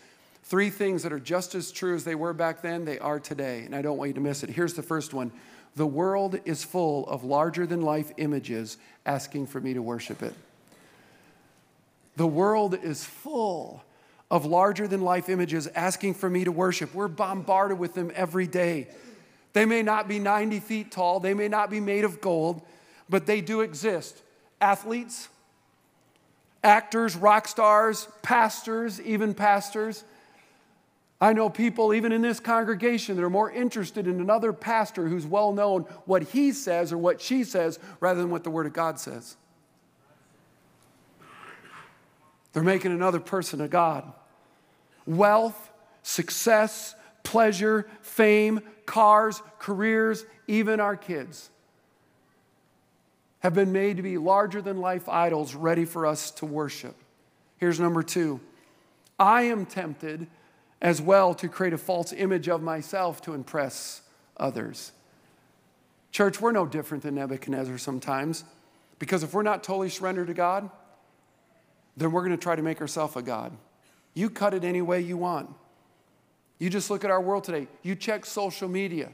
Three 0.51 0.69
things 0.69 1.05
that 1.05 1.13
are 1.13 1.21
just 1.21 1.55
as 1.55 1.71
true 1.71 1.95
as 1.95 2.03
they 2.03 2.17
were 2.17 2.33
back 2.33 2.61
then, 2.61 2.85
they 2.85 2.99
are 2.99 3.21
today, 3.21 3.63
and 3.65 3.73
I 3.73 3.83
don't 3.83 3.97
want 3.97 4.09
you 4.09 4.15
to 4.15 4.21
miss 4.21 4.43
it. 4.43 4.51
Here's 4.51 4.75
the 4.75 4.83
first 4.83 5.15
one 5.15 5.31
The 5.77 5.87
world 5.87 6.41
is 6.45 6.65
full 6.65 7.09
of 7.09 7.23
larger 7.23 7.69
than 7.69 7.83
life 7.83 8.11
images 8.17 8.77
asking 9.07 9.47
for 9.47 9.61
me 9.61 9.75
to 9.75 9.81
worship 9.81 10.25
it. 10.25 10.35
The 12.17 12.27
world 12.27 12.75
is 12.75 13.05
full 13.05 13.85
of 14.29 14.45
larger 14.45 14.89
than 14.89 15.03
life 15.03 15.29
images 15.29 15.69
asking 15.69 16.15
for 16.15 16.29
me 16.29 16.43
to 16.43 16.51
worship. 16.51 16.97
We're 16.97 17.07
bombarded 17.07 17.79
with 17.79 17.95
them 17.95 18.11
every 18.17 18.49
day. 18.49 18.89
They 19.53 19.67
may 19.67 19.85
not 19.85 20.09
be 20.09 20.19
90 20.19 20.59
feet 20.59 20.91
tall, 20.91 21.21
they 21.21 21.33
may 21.33 21.47
not 21.47 21.71
be 21.71 21.79
made 21.79 22.03
of 22.03 22.21
gold, 22.21 22.61
but 23.09 23.25
they 23.25 23.41
do 23.41 23.61
exist. 23.61 24.21
Athletes, 24.61 25.29
actors, 26.65 27.15
rock 27.15 27.47
stars, 27.47 28.09
pastors, 28.23 29.01
even 29.03 29.33
pastors. 29.33 30.03
I 31.21 31.35
know 31.35 31.51
people, 31.51 31.93
even 31.93 32.13
in 32.13 32.23
this 32.23 32.41
congregation, 32.41 33.17
that 33.17 33.23
are 33.23 33.31
more 33.31 33.51
interested 33.51 34.07
in 34.07 34.21
another 34.21 34.53
pastor 34.53 35.07
who's 35.07 35.27
well 35.27 35.53
known 35.53 35.83
what 36.07 36.23
he 36.23 36.53
says 36.53 36.93
or 36.93 36.99
what 36.99 37.21
she 37.21 37.45
says 37.45 37.79
rather 38.01 38.21
than 38.21 38.31
what 38.31 38.43
the 38.43 38.51
Word 38.51 38.67
of 38.67 38.73
God 38.73 38.99
says. 38.99 39.37
They're 42.53 42.63
making 42.63 42.93
another 42.93 43.21
person 43.21 43.61
a 43.61 43.69
God. 43.69 44.11
Wealth, 45.07 45.71
success, 46.03 46.95
pleasure, 47.23 47.87
fame, 48.01 48.61
cars, 48.87 49.43
careers, 49.59 50.25
even 50.49 50.81
our 50.81 50.97
kids 50.97 51.51
have 53.41 53.55
been 53.55 53.73
made 53.73 53.97
to 53.97 54.03
be 54.03 54.19
larger 54.19 54.63
than 54.63 54.81
life 54.81 55.09
idols 55.09 55.55
ready 55.55 55.85
for 55.85 56.07
us 56.07 56.31
to 56.31 56.47
worship. 56.47 56.95
Here's 57.59 57.81
number 57.81 58.03
two 58.03 58.41
I 59.19 59.43
am 59.43 59.67
tempted 59.67 60.27
as 60.81 61.01
well 61.01 61.35
to 61.35 61.49
create 61.49 61.73
a 61.73 61.79
false 61.79 62.13
image 62.13 62.49
of 62.49 62.63
myself 62.63 63.21
to 63.23 63.35
impress 63.35 64.03
others. 64.37 64.93
Church, 66.13 66.41
we're 66.41 66.53
no 66.53 66.67
different 66.67 67.03
than 67.03 67.15
Nebuchadnezzar 67.15 67.79
sometimes 67.79 68.45
because 68.99 69.23
if 69.23 69.33
we're 69.33 69.43
not 69.43 69.63
totally 69.63 69.89
surrendered 69.89 70.27
to 70.29 70.35
God, 70.35 70.71
then 71.97 72.13
we're 72.13 72.23
going 72.23 72.37
to 72.37 72.43
try 72.43 72.57
to 72.57 72.63
make 72.63 72.81
ourselves 72.81 73.17
a 73.17 73.23
God. 73.23 73.53
You 74.15 74.31
cut 74.31 74.55
it 74.55 74.65
any 74.65 74.83
way 74.83 75.01
you 75.01 75.17
want. 75.17 75.51
You 76.59 76.69
just 76.69 76.91
look 76.91 77.05
at 77.05 77.11
our 77.11 77.21
world 77.21 77.45
today. 77.45 77.69
You 77.83 77.95
check 77.95 78.27
social 78.27 78.69
media. 78.69 79.11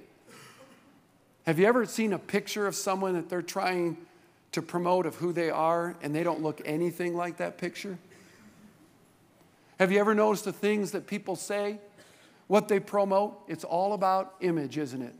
Have 1.46 1.58
you 1.58 1.66
ever 1.66 1.86
seen 1.86 2.12
a 2.12 2.18
picture 2.18 2.66
of 2.66 2.74
someone 2.74 3.14
that 3.14 3.28
they're 3.28 3.42
trying 3.42 3.96
to 4.52 4.62
promote 4.62 5.06
of 5.06 5.16
who 5.16 5.32
they 5.32 5.50
are 5.50 5.94
and 6.02 6.14
they 6.14 6.24
don't 6.24 6.42
look 6.42 6.60
anything 6.64 7.14
like 7.14 7.36
that 7.36 7.58
picture? 7.58 7.98
Have 9.78 9.92
you 9.92 9.98
ever 9.98 10.14
noticed 10.14 10.44
the 10.44 10.52
things 10.52 10.92
that 10.92 11.06
people 11.06 11.36
say, 11.36 11.78
what 12.46 12.68
they 12.68 12.80
promote? 12.80 13.38
It's 13.48 13.64
all 13.64 13.92
about 13.92 14.34
image, 14.40 14.78
isn't 14.78 15.02
it? 15.02 15.14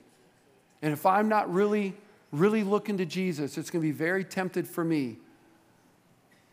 And 0.83 0.93
if 0.93 1.05
I'm 1.05 1.29
not 1.29 1.53
really, 1.53 1.95
really 2.33 2.63
looking 2.63 2.97
to 2.99 3.07
Jesus, 3.07 3.59
it's 3.59 3.71
going 3.71 3.83
to 3.83 3.87
be 3.89 3.93
very 3.93 4.25
tempted 4.25 4.67
for 4.67 4.85
me 4.85 5.19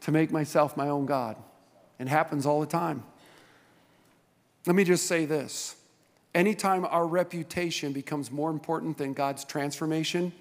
to 0.02 0.12
make 0.12 0.32
myself 0.32 0.76
my 0.76 0.90
own 0.90 1.06
God. 1.06 1.38
It 2.00 2.08
happens 2.08 2.46
all 2.46 2.60
the 2.60 2.68
time. 2.68 3.04
Let 4.66 4.76
me 4.76 4.84
just 4.84 5.08
say 5.08 5.26
this 5.26 5.76
anytime 6.36 6.86
our 6.86 7.06
reputation 7.06 7.94
becomes 7.94 8.32
more 8.32 8.50
important 8.50 8.98
than 8.98 9.14
God's 9.14 9.46
transformation, 9.46 10.34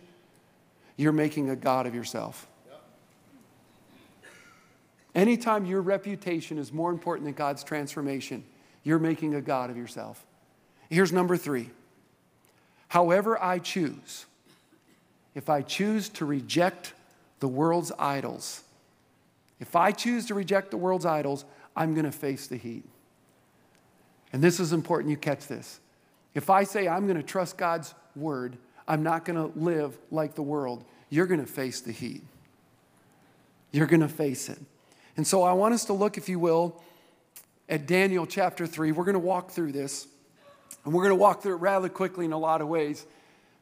you're 0.97 1.13
making 1.13 1.51
a 1.51 1.57
God 1.57 1.87
of 1.87 1.95
yourself. 1.95 2.49
Anytime 5.15 5.67
your 5.67 5.83
reputation 5.83 6.59
is 6.59 6.73
more 6.73 6.91
important 6.91 7.27
than 7.27 7.35
God's 7.35 7.63
transformation, 7.63 8.45
you're 8.83 8.99
making 8.99 9.35
a 9.35 9.41
God 9.41 9.71
of 9.71 9.77
yourself. 9.77 10.25
Here's 10.89 11.13
number 11.13 11.37
three. 11.37 11.71
However, 12.89 13.43
I 13.43 13.59
choose, 13.59 14.27
if 15.35 15.49
I 15.49 15.63
choose 15.63 16.09
to 16.11 16.25
reject 16.25 16.93
the 17.41 17.49
world's 17.49 17.93
idols, 17.99 18.63
if 19.61 19.77
I 19.77 19.93
choose 19.93 20.27
to 20.27 20.35
reject 20.35 20.71
the 20.71 20.77
world's 20.77 21.07
idols, 21.07 21.45
I'm 21.77 21.95
going 21.95 22.05
to 22.05 22.13
face 22.13 22.47
the 22.47 22.57
heat. 22.57 22.85
And 24.33 24.43
this 24.43 24.61
is 24.61 24.73
important 24.73 25.11
you 25.11 25.17
catch 25.17 25.47
this. 25.47 25.81
If 26.35 26.51
I 26.51 26.65
say 26.65 26.89
I'm 26.89 27.07
going 27.07 27.17
to 27.17 27.23
trust 27.23 27.57
God's 27.57 27.95
word, 28.17 28.57
I'm 28.89 29.03
not 29.03 29.25
going 29.25 29.37
to 29.37 29.59
live 29.59 29.97
like 30.11 30.35
the 30.35 30.43
world, 30.43 30.85
you're 31.11 31.27
going 31.27 31.41
to 31.41 31.47
face 31.47 31.81
the 31.81 31.93
heat. 31.93 32.23
You're 33.71 33.87
going 33.87 34.01
to 34.01 34.09
face 34.09 34.49
it. 34.49 34.59
And 35.17 35.27
so 35.27 35.43
I 35.43 35.53
want 35.53 35.75
us 35.75 35.85
to 35.87 35.93
look, 35.93 36.17
if 36.17 36.29
you 36.29 36.39
will, 36.39 36.81
at 37.69 37.87
Daniel 37.87 38.27
chapter 38.27 38.67
3. 38.67 38.93
We're 38.93 39.05
going 39.05 39.15
to 39.15 39.19
walk 39.19 39.51
through 39.51 39.73
this. 39.73 40.07
And 40.85 40.93
we're 40.93 41.03
going 41.03 41.17
to 41.17 41.21
walk 41.21 41.43
through 41.43 41.55
it 41.55 41.59
rather 41.59 41.89
quickly 41.89 42.25
in 42.25 42.33
a 42.33 42.39
lot 42.39 42.61
of 42.61 42.69
ways, 42.69 43.07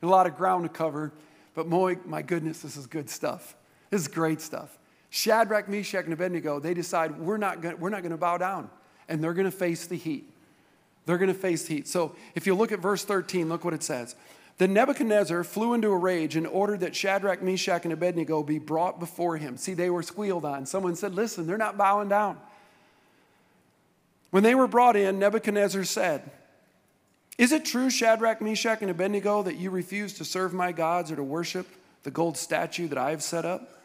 a 0.02 0.06
lot 0.06 0.26
of 0.26 0.36
ground 0.36 0.64
to 0.64 0.68
cover. 0.68 1.12
But 1.54 1.68
my, 1.68 1.98
my 2.06 2.22
goodness, 2.22 2.60
this 2.60 2.76
is 2.76 2.86
good 2.86 3.10
stuff. 3.10 3.54
This 3.90 4.02
is 4.02 4.08
great 4.08 4.40
stuff. 4.40 4.78
Shadrach, 5.10 5.68
Meshach, 5.68 6.04
and 6.04 6.12
Abednego, 6.12 6.60
they 6.60 6.72
decide 6.72 7.18
we're 7.18 7.36
not 7.36 7.60
going 7.60 7.78
we're 7.80 7.90
not 7.90 8.02
going 8.02 8.12
to 8.12 8.18
bow 8.18 8.38
down. 8.38 8.70
And 9.08 9.22
they're 9.22 9.34
going 9.34 9.50
to 9.50 9.56
face 9.56 9.86
the 9.86 9.96
heat. 9.96 10.32
They're 11.04 11.18
going 11.18 11.32
to 11.32 11.38
face 11.38 11.66
heat. 11.66 11.88
So 11.88 12.14
if 12.34 12.46
you 12.46 12.54
look 12.54 12.70
at 12.70 12.78
verse 12.78 13.04
13, 13.04 13.48
look 13.48 13.64
what 13.64 13.74
it 13.74 13.82
says. 13.82 14.14
Then 14.58 14.72
Nebuchadnezzar 14.74 15.42
flew 15.44 15.74
into 15.74 15.88
a 15.88 15.96
rage 15.96 16.36
and 16.36 16.46
ordered 16.46 16.80
that 16.80 16.94
Shadrach, 16.94 17.42
Meshach, 17.42 17.84
and 17.84 17.92
Abednego 17.92 18.42
be 18.42 18.58
brought 18.58 19.00
before 19.00 19.36
him. 19.36 19.56
See, 19.56 19.74
they 19.74 19.90
were 19.90 20.02
squealed 20.02 20.44
on. 20.44 20.66
Someone 20.66 20.96
said, 20.96 21.14
Listen, 21.14 21.46
they're 21.46 21.56
not 21.56 21.78
bowing 21.78 22.08
down. 22.08 22.36
When 24.30 24.42
they 24.42 24.54
were 24.54 24.68
brought 24.68 24.96
in, 24.96 25.18
Nebuchadnezzar 25.18 25.84
said, 25.84 26.30
Is 27.38 27.52
it 27.52 27.64
true, 27.64 27.90
Shadrach, 27.90 28.40
Meshach, 28.40 28.82
and 28.82 28.90
Abednego, 28.90 29.42
that 29.42 29.56
you 29.56 29.70
refuse 29.70 30.14
to 30.14 30.24
serve 30.24 30.52
my 30.52 30.72
gods 30.72 31.10
or 31.10 31.16
to 31.16 31.24
worship 31.24 31.66
the 32.02 32.10
gold 32.10 32.36
statue 32.36 32.88
that 32.88 32.98
I 32.98 33.10
have 33.10 33.22
set 33.22 33.44
up? 33.44 33.80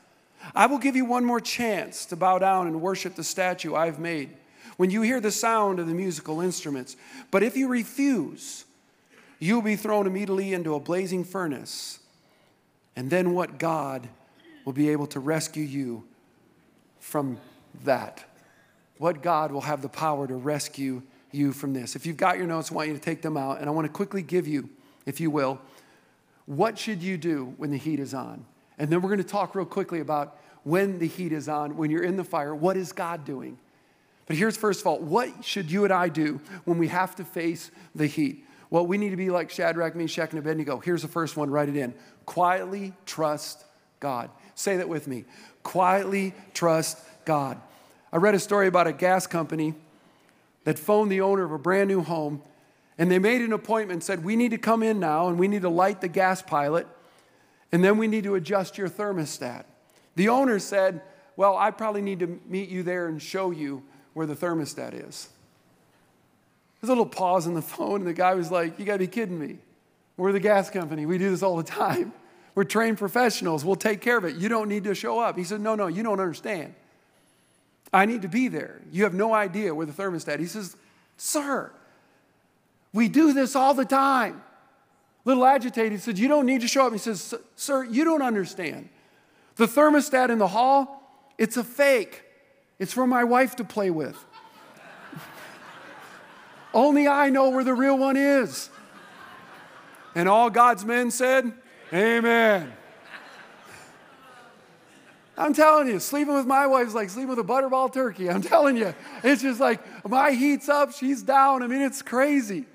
I 0.54 0.68
will 0.68 0.78
give 0.78 0.96
you 0.96 1.06
one 1.06 1.26
more 1.26 1.40
chance 1.40 2.06
to 2.08 2.16
bow 2.16 2.40
down 2.40 2.68
and 2.68 2.82
worship 2.82 3.16
the 3.16 3.24
statue 3.24 3.74
I've 3.74 4.00
made 4.00 4.30
when 4.78 4.90
you 4.90 5.02
hear 5.02 5.22
the 5.22 5.32
sound 5.32 5.80
of 5.80 5.88
the 5.88 5.94
musical 5.94 6.42
instruments. 6.42 6.96
But 7.32 7.44
if 7.44 7.56
you 7.56 7.68
refuse, 7.68 8.65
you'll 9.46 9.62
be 9.62 9.76
thrown 9.76 10.08
immediately 10.08 10.54
into 10.54 10.76
a 10.76 10.80
blazing 10.80 11.24
furnace. 11.24 12.00
And 12.96 13.10
then 13.10 13.34
what 13.34 13.58
God 13.58 14.08
will 14.64 14.74
be 14.74 14.90
able 14.90 15.08
to 15.08 15.20
rescue 15.20 15.64
you 15.64 16.04
from 17.00 17.38
that? 17.84 18.24
What 18.98 19.22
God 19.22 19.52
will 19.52 19.62
have 19.62 19.82
the 19.82 19.90
power 19.90 20.28
to 20.28 20.36
rescue 20.36 21.02
you 21.32 21.52
from 21.52 21.74
this? 21.74 21.96
If 21.96 22.06
you've 22.06 22.18
got 22.18 22.38
your 22.38 22.48
notes, 22.48 22.72
I 22.72 22.76
want 22.76 22.88
you 22.88 22.94
to 22.96 23.00
take 23.00 23.22
them 23.22 23.38
out. 23.38 23.60
And 23.60 23.68
I 23.68 23.72
want 23.72 23.86
to 23.86 23.92
quickly 23.92 24.22
give 24.22 24.48
you, 24.48 24.70
if 25.06 25.20
you 25.20 25.30
will, 25.30 25.60
what 26.46 26.78
should 26.78 27.04
you 27.04 27.18
do 27.18 27.54
when 27.58 27.72
the 27.72 27.78
heat 27.78 28.00
is 28.00 28.14
on? 28.14 28.46
And 28.78 28.90
then 28.90 29.02
we're 29.02 29.10
going 29.10 29.18
to 29.18 29.24
talk 29.24 29.56
real 29.56 29.66
quickly 29.66 30.00
about 30.00 30.40
when 30.64 31.00
the 31.00 31.08
heat 31.08 31.32
is 31.32 31.48
on, 31.48 31.78
when 31.78 31.92
you're 31.92 32.04
in 32.04 32.18
the 32.18 32.24
fire, 32.24 32.56
what 32.56 32.76
is 32.78 32.92
God 32.92 33.24
doing? 33.26 33.58
But 34.26 34.36
here's 34.36 34.58
first 34.58 34.82
of 34.82 34.88
all, 34.88 35.00
what 35.00 35.46
should 35.46 35.70
you 35.70 35.84
and 35.84 35.94
I 35.94 36.10
do 36.10 36.42
when 36.64 36.80
we 36.80 36.88
have 36.88 37.16
to 37.18 37.24
face 37.24 37.70
the 37.94 38.08
heat? 38.08 38.44
Well, 38.70 38.86
we 38.86 38.98
need 38.98 39.12
to 39.12 39.16
be 39.16 39.30
like 39.30 39.50
Shadrach, 39.50 39.96
Meshach, 39.96 40.32
and 40.32 40.40
Abednego. 40.40 40.80
Here's 40.80 41.02
the 41.02 41.08
first 41.08 41.38
one, 41.38 41.50
write 41.50 41.70
it 41.70 41.76
in. 41.76 41.94
Quietly 42.26 42.94
trust 43.06 43.64
God. 44.00 44.30
Say 44.56 44.78
that 44.78 44.90
with 44.90 45.08
me. 45.08 45.26
Quietly 45.64 46.34
trust 46.54 47.00
God. 47.26 47.60
I 48.12 48.18
read 48.18 48.36
a 48.36 48.40
story 48.40 48.68
about 48.68 48.88
a 48.88 48.94
gas 48.94 49.28
company 49.28 49.76
that 50.64 50.80
phoned 50.80 51.12
the 51.12 51.22
owner 51.22 51.44
of 51.44 51.52
a 51.52 51.60
brand 51.60 51.88
new 51.88 52.02
home, 52.02 52.42
and 52.98 53.12
they 53.12 53.20
made 53.20 53.42
an 53.42 53.54
appointment 53.54 53.98
and 53.98 54.04
said, 54.04 54.24
We 54.24 54.36
need 54.36 54.52
to 54.52 54.58
come 54.58 54.84
in 54.84 55.00
now 55.00 55.28
and 55.28 55.38
we 55.38 55.48
need 55.48 55.62
to 55.62 55.70
light 55.70 56.02
the 56.02 56.08
gas 56.08 56.42
pilot, 56.42 56.88
and 57.72 57.84
then 57.84 57.98
we 57.98 58.08
need 58.08 58.24
to 58.24 58.36
adjust 58.36 58.78
your 58.78 58.90
thermostat. 58.90 59.66
The 60.16 60.30
owner 60.30 60.60
said, 60.60 61.02
Well, 61.36 61.58
I 61.58 61.72
probably 61.72 62.02
need 62.02 62.20
to 62.20 62.40
meet 62.48 62.70
you 62.70 62.84
there 62.84 63.08
and 63.08 63.22
show 63.22 63.52
you 63.52 63.84
where 64.14 64.26
the 64.26 64.36
thermostat 64.36 65.08
is. 65.08 65.30
There's 66.86 66.92
a 66.96 67.02
little 67.02 67.08
pause 67.08 67.48
on 67.48 67.56
the 67.56 67.64
phone, 67.64 68.02
and 68.02 68.08
the 68.08 68.14
guy 68.14 68.36
was 68.36 68.52
like, 68.52 68.78
You 68.78 68.86
gotta 68.86 69.00
be 69.00 69.08
kidding 69.08 69.40
me. 69.40 69.58
We're 70.18 70.32
the 70.32 70.40
gas 70.40 70.70
company. 70.70 71.08
We 71.08 71.18
do 71.18 71.32
this 71.32 71.42
all 71.42 71.58
the 71.58 71.64
time. 71.64 72.14
We're 72.54 72.64
trained 72.64 73.00
professionals. 73.00 73.66
We'll 73.66 73.76
take 73.76 74.02
care 74.02 74.18
of 74.18 74.24
it. 74.24 74.36
You 74.36 74.50
don't 74.50 74.70
need 74.70 74.84
to 74.84 74.94
show 74.94 75.20
up. 75.20 75.36
He 75.36 75.44
said, 75.44 75.62
No, 75.62 75.74
no, 75.74 75.88
you 75.88 76.04
don't 76.04 76.20
understand. 76.20 76.76
I 77.92 78.06
need 78.06 78.22
to 78.22 78.28
be 78.28 78.50
there. 78.50 78.82
You 78.92 79.04
have 79.04 79.16
no 79.16 79.34
idea 79.34 79.74
where 79.74 79.88
the 79.88 79.94
thermostat. 79.94 80.40
He 80.40 80.46
says, 80.46 80.78
Sir, 81.18 81.72
we 82.94 83.10
do 83.10 83.34
this 83.34 83.56
all 83.56 83.74
the 83.74 83.84
time. 83.84 84.44
Little 85.24 85.44
agitated, 85.44 85.94
he 85.94 85.98
said, 85.98 86.20
You 86.20 86.28
don't 86.28 86.46
need 86.46 86.62
to 86.62 86.68
show 86.68 86.86
up. 86.86 86.94
He 86.94 87.00
says, 87.00 87.34
Sir, 87.56 87.84
you 87.84 88.06
don't 88.06 88.22
understand. 88.22 88.90
The 89.56 89.66
thermostat 89.66 90.30
in 90.30 90.38
the 90.38 90.50
hall, 90.50 91.02
it's 91.40 91.58
a 91.58 91.64
fake. 91.64 92.22
It's 92.78 92.94
for 92.94 93.08
my 93.08 93.24
wife 93.24 93.56
to 93.56 93.64
play 93.64 93.90
with. 93.90 94.24
Only 96.76 97.08
I 97.08 97.30
know 97.30 97.50
where 97.50 97.64
the 97.64 97.74
real 97.74 97.98
one 97.98 98.18
is. 98.18 98.70
And 100.14 100.28
all 100.28 100.50
God's 100.50 100.84
men 100.84 101.10
said, 101.10 101.54
Amen. 101.94 102.72
I'm 105.38 105.54
telling 105.54 105.88
you, 105.88 106.00
sleeping 106.00 106.34
with 106.34 106.46
my 106.46 106.68
wife 106.68 106.88
is 106.88 106.94
like 106.94 107.10
sleeping 107.10 107.30
with 107.30 107.40
a 107.40 107.44
butterball 107.44 107.94
turkey. 107.94 108.30
I'm 108.30 108.42
telling 108.42 108.78
you. 108.78 108.94
It's 109.24 109.42
just 109.42 109.60
like 109.60 109.82
my 110.08 110.32
heat's 110.32 110.70
up, 110.70 110.92
she's 110.92 111.24
down. 111.24 111.64
I 111.64 111.68
mean, 111.68 111.82
it's 111.82 112.02
crazy. 112.02 112.66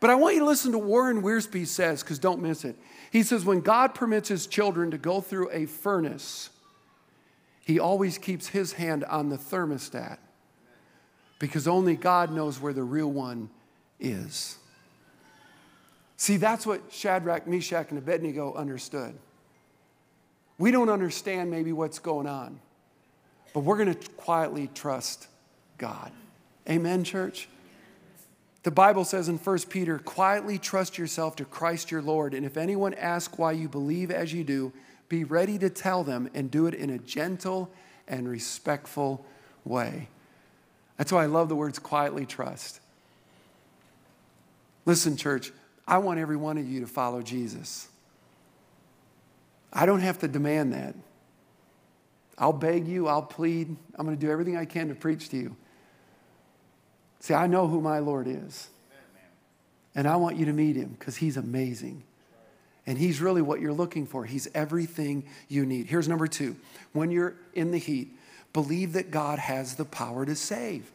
But 0.00 0.10
I 0.10 0.14
want 0.14 0.34
you 0.34 0.40
to 0.40 0.46
listen 0.46 0.72
to 0.72 0.78
Warren 0.78 1.22
Wiersbe 1.22 1.66
says, 1.66 2.02
because 2.02 2.20
don't 2.20 2.40
miss 2.40 2.64
it. 2.64 2.76
He 3.10 3.24
says, 3.24 3.44
when 3.44 3.60
God 3.60 3.94
permits 3.94 4.28
his 4.28 4.46
children 4.46 4.92
to 4.92 4.98
go 4.98 5.20
through 5.20 5.50
a 5.50 5.66
furnace, 5.66 6.50
he 7.64 7.80
always 7.80 8.16
keeps 8.16 8.48
his 8.48 8.74
hand 8.74 9.02
on 9.04 9.28
the 9.28 9.36
thermostat 9.36 10.18
because 11.38 11.68
only 11.68 11.96
God 11.96 12.32
knows 12.32 12.60
where 12.60 12.72
the 12.72 12.82
real 12.82 13.10
one 13.10 13.50
is. 14.00 14.56
See, 16.16 16.36
that's 16.36 16.66
what 16.66 16.82
Shadrach, 16.90 17.46
Meshach, 17.46 17.90
and 17.90 17.98
Abednego 17.98 18.54
understood. 18.54 19.14
We 20.58 20.72
don't 20.72 20.88
understand 20.88 21.50
maybe 21.50 21.72
what's 21.72 22.00
going 22.00 22.26
on, 22.26 22.58
but 23.54 23.60
we're 23.60 23.76
going 23.76 23.94
to 23.94 24.10
quietly 24.12 24.68
trust 24.74 25.28
God. 25.78 26.10
Amen, 26.68 27.04
church? 27.04 27.48
The 28.64 28.72
Bible 28.72 29.04
says 29.04 29.28
in 29.28 29.38
1 29.38 29.58
Peter, 29.70 30.00
quietly 30.00 30.58
trust 30.58 30.98
yourself 30.98 31.36
to 31.36 31.44
Christ 31.44 31.92
your 31.92 32.02
Lord, 32.02 32.34
and 32.34 32.44
if 32.44 32.56
anyone 32.56 32.94
asks 32.94 33.38
why 33.38 33.52
you 33.52 33.68
believe 33.68 34.10
as 34.10 34.32
you 34.32 34.42
do, 34.42 34.72
be 35.08 35.22
ready 35.22 35.56
to 35.58 35.70
tell 35.70 36.02
them 36.02 36.28
and 36.34 36.50
do 36.50 36.66
it 36.66 36.74
in 36.74 36.90
a 36.90 36.98
gentle 36.98 37.70
and 38.08 38.28
respectful 38.28 39.24
way. 39.64 40.08
That's 40.98 41.10
why 41.10 41.22
I 41.22 41.26
love 41.26 41.48
the 41.48 41.56
words 41.56 41.78
quietly 41.78 42.26
trust. 42.26 42.80
Listen, 44.84 45.16
church, 45.16 45.52
I 45.86 45.98
want 45.98 46.20
every 46.20 46.36
one 46.36 46.58
of 46.58 46.68
you 46.68 46.80
to 46.80 46.86
follow 46.86 47.22
Jesus. 47.22 47.88
I 49.72 49.86
don't 49.86 50.00
have 50.00 50.18
to 50.18 50.28
demand 50.28 50.74
that. 50.74 50.94
I'll 52.36 52.52
beg 52.52 52.86
you, 52.86 53.08
I'll 53.08 53.22
plead, 53.22 53.74
I'm 53.94 54.04
going 54.04 54.16
to 54.16 54.20
do 54.20 54.30
everything 54.30 54.56
I 54.56 54.64
can 54.64 54.88
to 54.88 54.94
preach 54.94 55.28
to 55.30 55.36
you. 55.36 55.56
See, 57.20 57.34
I 57.34 57.46
know 57.46 57.66
who 57.66 57.80
my 57.80 57.98
Lord 57.98 58.26
is. 58.28 58.68
And 59.94 60.06
I 60.06 60.16
want 60.16 60.36
you 60.36 60.46
to 60.46 60.52
meet 60.52 60.76
him 60.76 60.94
because 60.98 61.16
he's 61.16 61.36
amazing. 61.36 62.04
And 62.86 62.96
he's 62.96 63.20
really 63.20 63.42
what 63.42 63.60
you're 63.60 63.72
looking 63.72 64.06
for. 64.06 64.24
He's 64.24 64.48
everything 64.54 65.24
you 65.48 65.66
need. 65.66 65.86
Here's 65.86 66.08
number 66.08 66.26
two 66.26 66.56
when 66.92 67.10
you're 67.10 67.34
in 67.54 67.70
the 67.70 67.78
heat, 67.78 68.16
believe 68.52 68.92
that 68.94 69.10
God 69.10 69.38
has 69.38 69.76
the 69.76 69.84
power 69.84 70.24
to 70.24 70.34
save. 70.34 70.90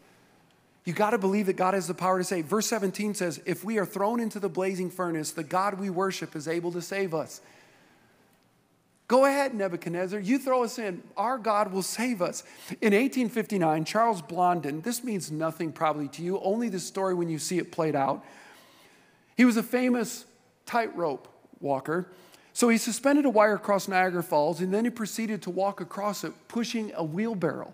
You 0.86 0.94
got 0.94 1.12
to 1.12 1.18
believe 1.18 1.46
that 1.46 1.56
God 1.56 1.74
has 1.74 1.88
the 1.88 1.94
power 1.94 2.18
to 2.18 2.24
save. 2.24 2.46
Verse 2.46 2.68
17 2.68 3.14
says, 3.14 3.42
If 3.46 3.64
we 3.64 3.78
are 3.78 3.86
thrown 3.86 4.20
into 4.20 4.40
the 4.40 4.50
blazing 4.50 4.90
furnace, 4.90 5.32
the 5.32 5.44
God 5.44 5.80
we 5.80 5.90
worship 5.90 6.36
is 6.36 6.48
able 6.48 6.72
to 6.74 6.82
save 6.82 7.14
us. 7.14 7.42
Go 9.08 9.26
ahead, 9.26 9.54
Nebuchadnezzar. 9.54 10.20
You 10.20 10.40
throw 10.40 10.64
us 10.64 10.80
in. 10.80 11.04
Our 11.16 11.38
God 11.38 11.72
will 11.72 11.84
save 11.84 12.22
us. 12.22 12.44
In 12.82 12.94
1859, 12.94 13.86
Charles 13.86 14.22
Blondin, 14.22 14.82
this 14.82 15.04
means 15.04 15.32
nothing 15.32 15.72
probably 15.72 16.08
to 16.10 16.24
you, 16.24 16.40
only 16.40 16.70
the 16.70 16.80
story 16.80 17.14
when 17.14 17.30
you 17.30 17.38
see 17.38 17.60
it 17.60 17.72
played 17.72 17.96
out. 17.96 18.26
He 19.38 19.46
was 19.46 19.58
a 19.58 19.64
famous 19.64 20.26
tightrope 20.66 21.28
walker. 21.60 22.08
So 22.54 22.70
he 22.70 22.78
suspended 22.78 23.26
a 23.26 23.30
wire 23.30 23.56
across 23.56 23.88
Niagara 23.88 24.24
Falls 24.24 24.62
and 24.62 24.72
then 24.72 24.86
he 24.86 24.92
proceeded 24.92 25.42
to 25.44 25.50
walk 25.50 25.82
across 25.82 26.24
it, 26.24 26.34
pushing 26.48 26.92
a 26.96 27.04
wheelbarrow. 27.04 27.74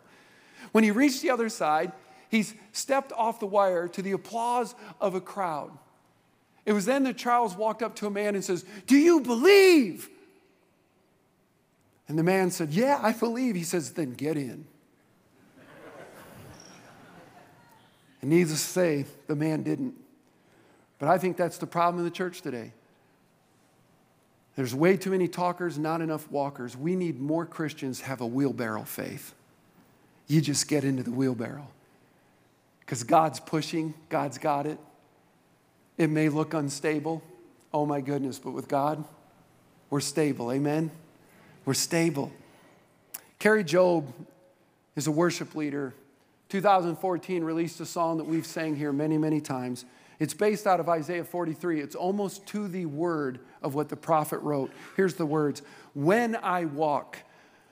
When 0.71 0.83
he 0.83 0.91
reached 0.91 1.21
the 1.21 1.29
other 1.29 1.49
side, 1.49 1.91
he 2.29 2.45
stepped 2.71 3.11
off 3.13 3.39
the 3.39 3.45
wire 3.45 3.87
to 3.89 4.01
the 4.01 4.13
applause 4.13 4.75
of 5.01 5.15
a 5.15 5.21
crowd. 5.21 5.71
It 6.65 6.73
was 6.73 6.85
then 6.85 7.03
that 7.03 7.17
Charles 7.17 7.55
walked 7.55 7.81
up 7.81 7.95
to 7.97 8.07
a 8.07 8.11
man 8.11 8.35
and 8.35 8.43
says, 8.43 8.63
Do 8.87 8.95
you 8.95 9.21
believe? 9.21 10.09
And 12.07 12.17
the 12.17 12.23
man 12.23 12.51
said, 12.51 12.69
Yeah, 12.71 12.99
I 13.01 13.11
believe. 13.11 13.55
He 13.55 13.63
says, 13.63 13.91
Then 13.91 14.13
get 14.13 14.37
in. 14.37 14.65
and 18.21 18.29
needless 18.29 18.61
to 18.61 18.69
say, 18.69 19.05
the 19.27 19.35
man 19.35 19.63
didn't. 19.63 19.95
But 20.99 21.09
I 21.09 21.17
think 21.17 21.37
that's 21.37 21.57
the 21.57 21.67
problem 21.67 21.99
in 21.99 22.05
the 22.05 22.15
church 22.15 22.41
today. 22.41 22.73
There's 24.55 24.75
way 24.75 24.97
too 24.97 25.11
many 25.11 25.27
talkers, 25.27 25.77
not 25.77 26.01
enough 26.01 26.29
walkers. 26.29 26.75
We 26.75 26.95
need 26.95 27.19
more 27.19 27.45
Christians 27.45 28.01
have 28.01 28.21
a 28.21 28.27
wheelbarrow 28.27 28.83
faith. 28.83 29.33
You 30.27 30.41
just 30.41 30.67
get 30.67 30.83
into 30.83 31.03
the 31.03 31.11
wheelbarrow. 31.11 31.67
Because 32.81 33.03
God's 33.03 33.39
pushing, 33.39 33.93
God's 34.09 34.37
got 34.37 34.65
it. 34.65 34.79
It 35.97 36.09
may 36.09 36.29
look 36.29 36.53
unstable. 36.53 37.21
Oh 37.73 37.85
my 37.85 38.01
goodness, 38.01 38.39
but 38.39 38.51
with 38.51 38.67
God, 38.67 39.03
we're 39.89 39.99
stable. 39.99 40.51
Amen? 40.51 40.91
We're 41.65 41.73
stable. 41.73 42.31
Kari 43.37 43.63
Jobe 43.63 44.07
is 44.95 45.07
a 45.07 45.11
worship 45.11 45.55
leader. 45.55 45.93
2014 46.49 47.43
released 47.43 47.79
a 47.79 47.85
song 47.85 48.17
that 48.17 48.25
we've 48.25 48.45
sang 48.45 48.75
here 48.75 48.91
many, 48.91 49.17
many 49.17 49.39
times. 49.39 49.85
It's 50.19 50.33
based 50.33 50.67
out 50.67 50.79
of 50.79 50.89
Isaiah 50.89 51.23
43. 51.23 51.79
It's 51.79 51.95
almost 51.95 52.45
to 52.47 52.67
the 52.67 52.85
word 52.85 53.39
of 53.61 53.73
what 53.73 53.89
the 53.89 53.95
prophet 53.95 54.39
wrote. 54.39 54.71
Here's 54.95 55.15
the 55.15 55.25
words 55.25 55.61
When 55.93 56.35
I 56.35 56.65
walk 56.65 57.19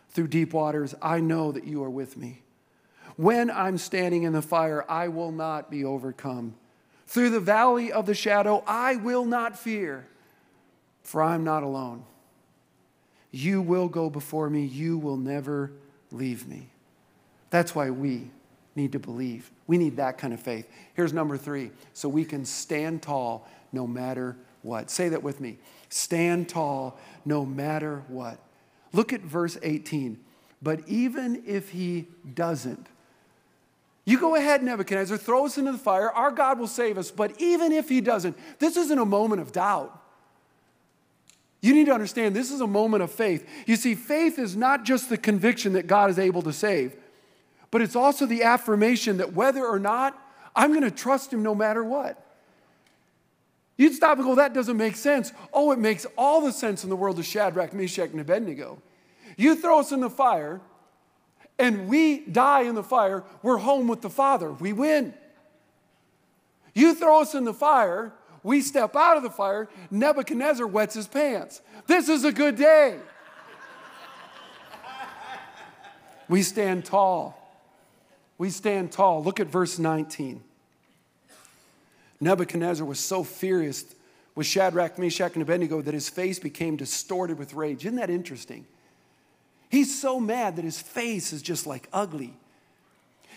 through 0.09 0.29
deep 0.29 0.53
waters, 0.53 0.95
I 1.01 1.19
know 1.19 1.51
that 1.51 1.65
you 1.65 1.83
are 1.83 1.89
with 1.89 2.17
me. 2.17 2.41
When 3.17 3.49
I'm 3.49 3.77
standing 3.77 4.23
in 4.23 4.33
the 4.33 4.41
fire, 4.41 4.85
I 4.87 5.09
will 5.09 5.31
not 5.31 5.69
be 5.69 5.83
overcome. 5.83 6.55
Through 7.07 7.31
the 7.31 7.39
valley 7.39 7.91
of 7.91 8.05
the 8.05 8.13
shadow, 8.13 8.63
I 8.67 8.95
will 8.95 9.25
not 9.25 9.57
fear, 9.57 10.07
for 11.03 11.23
I'm 11.23 11.43
not 11.43 11.63
alone. 11.63 12.03
You 13.31 13.61
will 13.61 13.87
go 13.87 14.09
before 14.09 14.49
me. 14.49 14.65
You 14.65 14.97
will 14.97 15.17
never 15.17 15.71
leave 16.11 16.47
me. 16.47 16.69
That's 17.49 17.73
why 17.73 17.89
we 17.89 18.29
need 18.75 18.91
to 18.93 18.99
believe. 18.99 19.51
We 19.67 19.77
need 19.77 19.97
that 19.97 20.17
kind 20.17 20.33
of 20.33 20.39
faith. 20.39 20.67
Here's 20.93 21.13
number 21.13 21.37
three 21.37 21.71
so 21.93 22.09
we 22.09 22.25
can 22.25 22.45
stand 22.45 23.01
tall 23.01 23.47
no 23.71 23.85
matter 23.85 24.37
what. 24.61 24.89
Say 24.89 25.09
that 25.09 25.21
with 25.21 25.39
me 25.39 25.59
stand 25.89 26.49
tall 26.49 26.97
no 27.25 27.45
matter 27.45 28.03
what. 28.07 28.39
Look 28.93 29.13
at 29.13 29.21
verse 29.21 29.57
18. 29.61 30.19
But 30.61 30.81
even 30.87 31.43
if 31.45 31.69
he 31.69 32.07
doesn't, 32.33 32.87
you 34.05 34.19
go 34.19 34.35
ahead, 34.35 34.63
Nebuchadnezzar, 34.63 35.17
throw 35.17 35.45
us 35.45 35.57
into 35.57 35.73
the 35.73 35.77
fire. 35.77 36.09
Our 36.09 36.31
God 36.31 36.59
will 36.59 36.67
save 36.67 36.97
us. 36.97 37.11
But 37.11 37.39
even 37.41 37.73
if 37.73 37.89
he 37.89 37.99
doesn't, 37.99 38.37
this 38.57 38.77
isn't 38.77 38.97
a 38.97 39.05
moment 39.05 39.41
of 39.41 39.51
doubt. 39.51 40.01
You 41.61 41.73
need 41.73 41.87
to 41.87 41.93
understand 41.93 42.35
this 42.35 42.51
is 42.51 42.61
a 42.61 42.67
moment 42.67 43.03
of 43.03 43.11
faith. 43.11 43.47
You 43.65 43.75
see, 43.75 43.95
faith 43.95 44.39
is 44.39 44.55
not 44.55 44.85
just 44.85 45.09
the 45.09 45.17
conviction 45.17 45.73
that 45.73 45.87
God 45.87 46.09
is 46.09 46.19
able 46.19 46.41
to 46.43 46.53
save, 46.53 46.95
but 47.71 47.81
it's 47.81 47.95
also 47.95 48.25
the 48.25 48.43
affirmation 48.43 49.17
that 49.17 49.33
whether 49.33 49.65
or 49.65 49.79
not, 49.79 50.17
I'm 50.55 50.71
going 50.71 50.83
to 50.83 50.91
trust 50.91 51.31
Him 51.31 51.43
no 51.43 51.53
matter 51.53 51.83
what. 51.83 52.23
You'd 53.77 53.93
stop 53.93 54.17
and 54.17 54.25
go, 54.25 54.35
that 54.35 54.53
doesn't 54.53 54.77
make 54.77 54.95
sense. 54.95 55.31
Oh, 55.53 55.71
it 55.71 55.79
makes 55.79 56.05
all 56.17 56.41
the 56.41 56.51
sense 56.51 56.83
in 56.83 56.89
the 56.89 56.95
world 56.95 57.19
of 57.19 57.25
Shadrach, 57.25 57.73
Meshach, 57.73 58.09
and 58.09 58.19
Abednego. 58.19 58.81
You 59.37 59.55
throw 59.55 59.79
us 59.79 59.91
in 59.91 59.99
the 59.99 60.09
fire, 60.09 60.61
and 61.59 61.87
we 61.87 62.21
die 62.25 62.61
in 62.61 62.73
the 62.73 62.83
fire, 62.83 63.23
we're 63.43 63.57
home 63.57 63.87
with 63.87 64.01
the 64.01 64.09
Father. 64.09 64.51
We 64.51 64.73
win. 64.73 65.13
You 66.73 66.95
throw 66.95 67.21
us 67.21 67.35
in 67.35 67.43
the 67.43 67.53
fire, 67.53 68.13
we 68.43 68.61
step 68.61 68.95
out 68.95 69.17
of 69.17 69.23
the 69.23 69.29
fire, 69.29 69.67
Nebuchadnezzar 69.91 70.65
wets 70.65 70.95
his 70.95 71.07
pants. 71.07 71.61
This 71.85 72.09
is 72.09 72.23
a 72.23 72.31
good 72.31 72.55
day. 72.55 72.97
we 76.27 76.41
stand 76.41 76.85
tall. 76.85 77.46
We 78.37 78.49
stand 78.49 78.91
tall. 78.91 79.23
Look 79.23 79.39
at 79.39 79.47
verse 79.47 79.79
19. 79.79 80.43
Nebuchadnezzar 82.19 82.85
was 82.85 82.99
so 82.99 83.23
furious 83.23 83.85
with 84.35 84.47
Shadrach, 84.47 84.99
Meshach, 84.99 85.33
and 85.33 85.41
Abednego 85.41 85.81
that 85.81 85.93
his 85.93 86.09
face 86.09 86.39
became 86.39 86.75
distorted 86.75 87.37
with 87.37 87.53
rage. 87.53 87.85
Isn't 87.85 87.97
that 87.97 88.09
interesting? 88.09 88.65
He's 89.69 89.99
so 89.99 90.19
mad 90.19 90.55
that 90.55 90.65
his 90.65 90.79
face 90.79 91.33
is 91.33 91.41
just 91.41 91.67
like 91.67 91.89
ugly. 91.91 92.33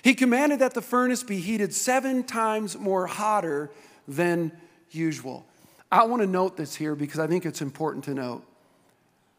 He 0.03 0.15
commanded 0.15 0.61
that 0.61 0.75
the 0.75 0.83
furnace 0.83 1.23
be 1.23 1.41
heated 1.41 1.75
seven 1.75 2.23
times 2.23 2.79
more 2.79 3.07
hotter 3.07 3.71
than 4.07 4.53
usual. 4.91 5.45
I 5.93 6.05
want 6.05 6.23
to 6.23 6.29
note 6.29 6.57
this 6.57 6.75
here 6.75 6.95
because 6.95 7.19
I 7.19 7.27
think 7.27 7.45
it's 7.45 7.61
important 7.61 8.05
to 8.05 8.15
note. 8.15 8.45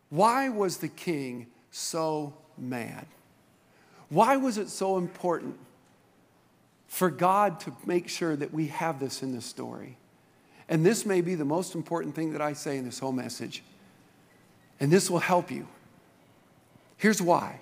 Why 0.09 0.49
was 0.49 0.77
the 0.77 0.89
king 0.89 1.47
so 1.71 2.33
mad? 2.57 3.05
Why 4.11 4.35
was 4.35 4.57
it 4.57 4.67
so 4.67 4.97
important 4.97 5.57
for 6.87 7.09
God 7.09 7.61
to 7.61 7.73
make 7.85 8.09
sure 8.09 8.35
that 8.35 8.53
we 8.53 8.67
have 8.67 8.99
this 8.99 9.23
in 9.23 9.33
the 9.33 9.39
story? 9.39 9.95
And 10.67 10.85
this 10.85 11.05
may 11.05 11.21
be 11.21 11.33
the 11.33 11.45
most 11.45 11.75
important 11.75 12.13
thing 12.13 12.33
that 12.33 12.41
I 12.41 12.51
say 12.51 12.77
in 12.77 12.83
this 12.83 12.99
whole 12.99 13.13
message. 13.13 13.63
And 14.81 14.91
this 14.91 15.09
will 15.09 15.19
help 15.19 15.49
you. 15.49 15.65
Here's 16.97 17.21
why 17.21 17.61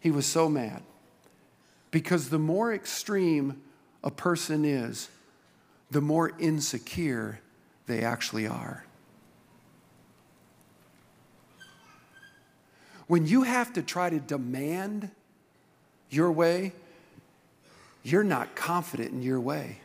he 0.00 0.10
was 0.10 0.24
so 0.24 0.48
mad. 0.48 0.82
Because 1.90 2.30
the 2.30 2.38
more 2.38 2.72
extreme 2.72 3.60
a 4.02 4.10
person 4.10 4.64
is, 4.64 5.10
the 5.90 6.00
more 6.00 6.32
insecure 6.38 7.40
they 7.86 8.02
actually 8.02 8.46
are. 8.46 8.86
When 13.06 13.26
you 13.26 13.42
have 13.42 13.74
to 13.74 13.82
try 13.82 14.08
to 14.08 14.18
demand 14.18 15.10
your 16.10 16.32
way, 16.32 16.72
you're 18.02 18.24
not 18.24 18.54
confident 18.54 19.12
in 19.12 19.22
your 19.22 19.40
way. 19.40 19.80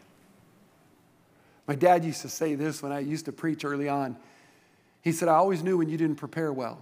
My 1.67 1.75
dad 1.75 2.03
used 2.03 2.21
to 2.21 2.29
say 2.29 2.55
this 2.55 2.81
when 2.81 2.91
I 2.91 2.99
used 2.99 3.25
to 3.25 3.31
preach 3.31 3.63
early 3.63 3.88
on. 3.88 4.17
He 5.01 5.12
said, 5.12 5.27
I 5.27 5.36
always 5.36 5.63
knew 5.63 5.77
when 5.77 5.89
you 5.89 5.97
didn't 5.97 6.15
prepare 6.15 6.51
well. 6.51 6.79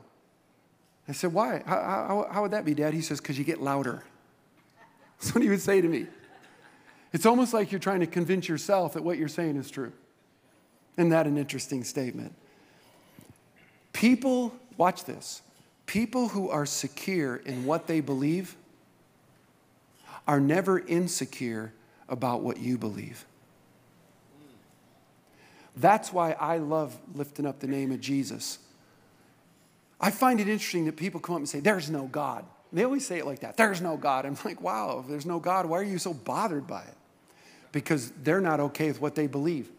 I 1.07 1.13
said, 1.13 1.33
Why? 1.33 1.61
How, 1.65 1.75
how, 1.75 2.27
how 2.31 2.41
would 2.43 2.51
that 2.51 2.65
be, 2.65 2.73
Dad? 2.73 2.93
He 2.93 3.01
says, 3.01 3.19
Because 3.19 3.37
you 3.37 3.43
get 3.43 3.61
louder. 3.61 4.03
That's 5.19 5.33
what 5.35 5.43
he 5.43 5.49
would 5.49 5.61
say 5.61 5.81
to 5.81 5.87
me. 5.87 6.07
It's 7.13 7.25
almost 7.25 7.53
like 7.53 7.71
you're 7.71 7.79
trying 7.79 7.99
to 7.99 8.07
convince 8.07 8.47
yourself 8.47 8.93
that 8.93 9.03
what 9.03 9.17
you're 9.17 9.27
saying 9.27 9.57
is 9.57 9.69
true. 9.69 9.91
Isn't 10.97 11.09
that 11.09 11.27
an 11.27 11.37
interesting 11.37 11.83
statement? 11.83 12.33
People, 13.93 14.53
watch 14.77 15.03
this, 15.03 15.41
people 15.85 16.29
who 16.29 16.49
are 16.49 16.65
secure 16.65 17.37
in 17.37 17.65
what 17.65 17.87
they 17.87 17.99
believe 17.99 18.55
are 20.27 20.39
never 20.39 20.79
insecure 20.79 21.73
about 22.07 22.41
what 22.41 22.57
you 22.57 22.77
believe. 22.77 23.25
That's 25.75 26.11
why 26.11 26.33
I 26.33 26.57
love 26.57 26.97
lifting 27.15 27.45
up 27.45 27.59
the 27.59 27.67
name 27.67 27.91
of 27.91 28.01
Jesus. 28.01 28.59
I 29.99 30.11
find 30.11 30.39
it 30.39 30.47
interesting 30.49 30.85
that 30.85 30.97
people 30.97 31.19
come 31.19 31.35
up 31.35 31.39
and 31.39 31.49
say, 31.49 31.59
There's 31.59 31.89
no 31.89 32.07
God. 32.07 32.45
They 32.73 32.83
always 32.83 33.05
say 33.05 33.19
it 33.19 33.25
like 33.25 33.41
that. 33.41 33.57
There's 33.57 33.81
no 33.81 33.97
God. 33.97 34.25
I'm 34.25 34.37
like, 34.45 34.61
wow, 34.61 34.99
if 35.03 35.09
there's 35.09 35.25
no 35.25 35.39
God, 35.39 35.65
why 35.65 35.79
are 35.79 35.83
you 35.83 35.97
so 35.97 36.13
bothered 36.13 36.67
by 36.67 36.81
it? 36.83 36.95
Because 37.71 38.11
they're 38.23 38.41
not 38.41 38.59
okay 38.59 38.87
with 38.87 39.01
what 39.01 39.15
they 39.15 39.27
believe. 39.27 39.69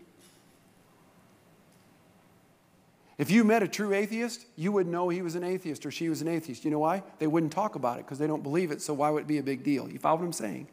If 3.18 3.30
you 3.30 3.44
met 3.44 3.62
a 3.62 3.68
true 3.68 3.92
atheist, 3.92 4.46
you 4.56 4.72
would 4.72 4.86
know 4.86 5.08
he 5.08 5.22
was 5.22 5.34
an 5.34 5.44
atheist 5.44 5.84
or 5.84 5.90
she 5.90 6.08
was 6.08 6.22
an 6.22 6.28
atheist. 6.28 6.64
You 6.64 6.70
know 6.70 6.78
why? 6.78 7.02
They 7.18 7.26
wouldn't 7.26 7.52
talk 7.52 7.74
about 7.74 7.98
it 7.98 8.06
because 8.06 8.18
they 8.18 8.26
don't 8.26 8.42
believe 8.42 8.70
it, 8.70 8.80
so 8.80 8.94
why 8.94 9.10
would 9.10 9.24
it 9.24 9.28
be 9.28 9.38
a 9.38 9.42
big 9.42 9.62
deal? 9.62 9.88
You 9.88 9.98
follow 9.98 10.18
what 10.18 10.24
I'm 10.24 10.32
saying? 10.32 10.68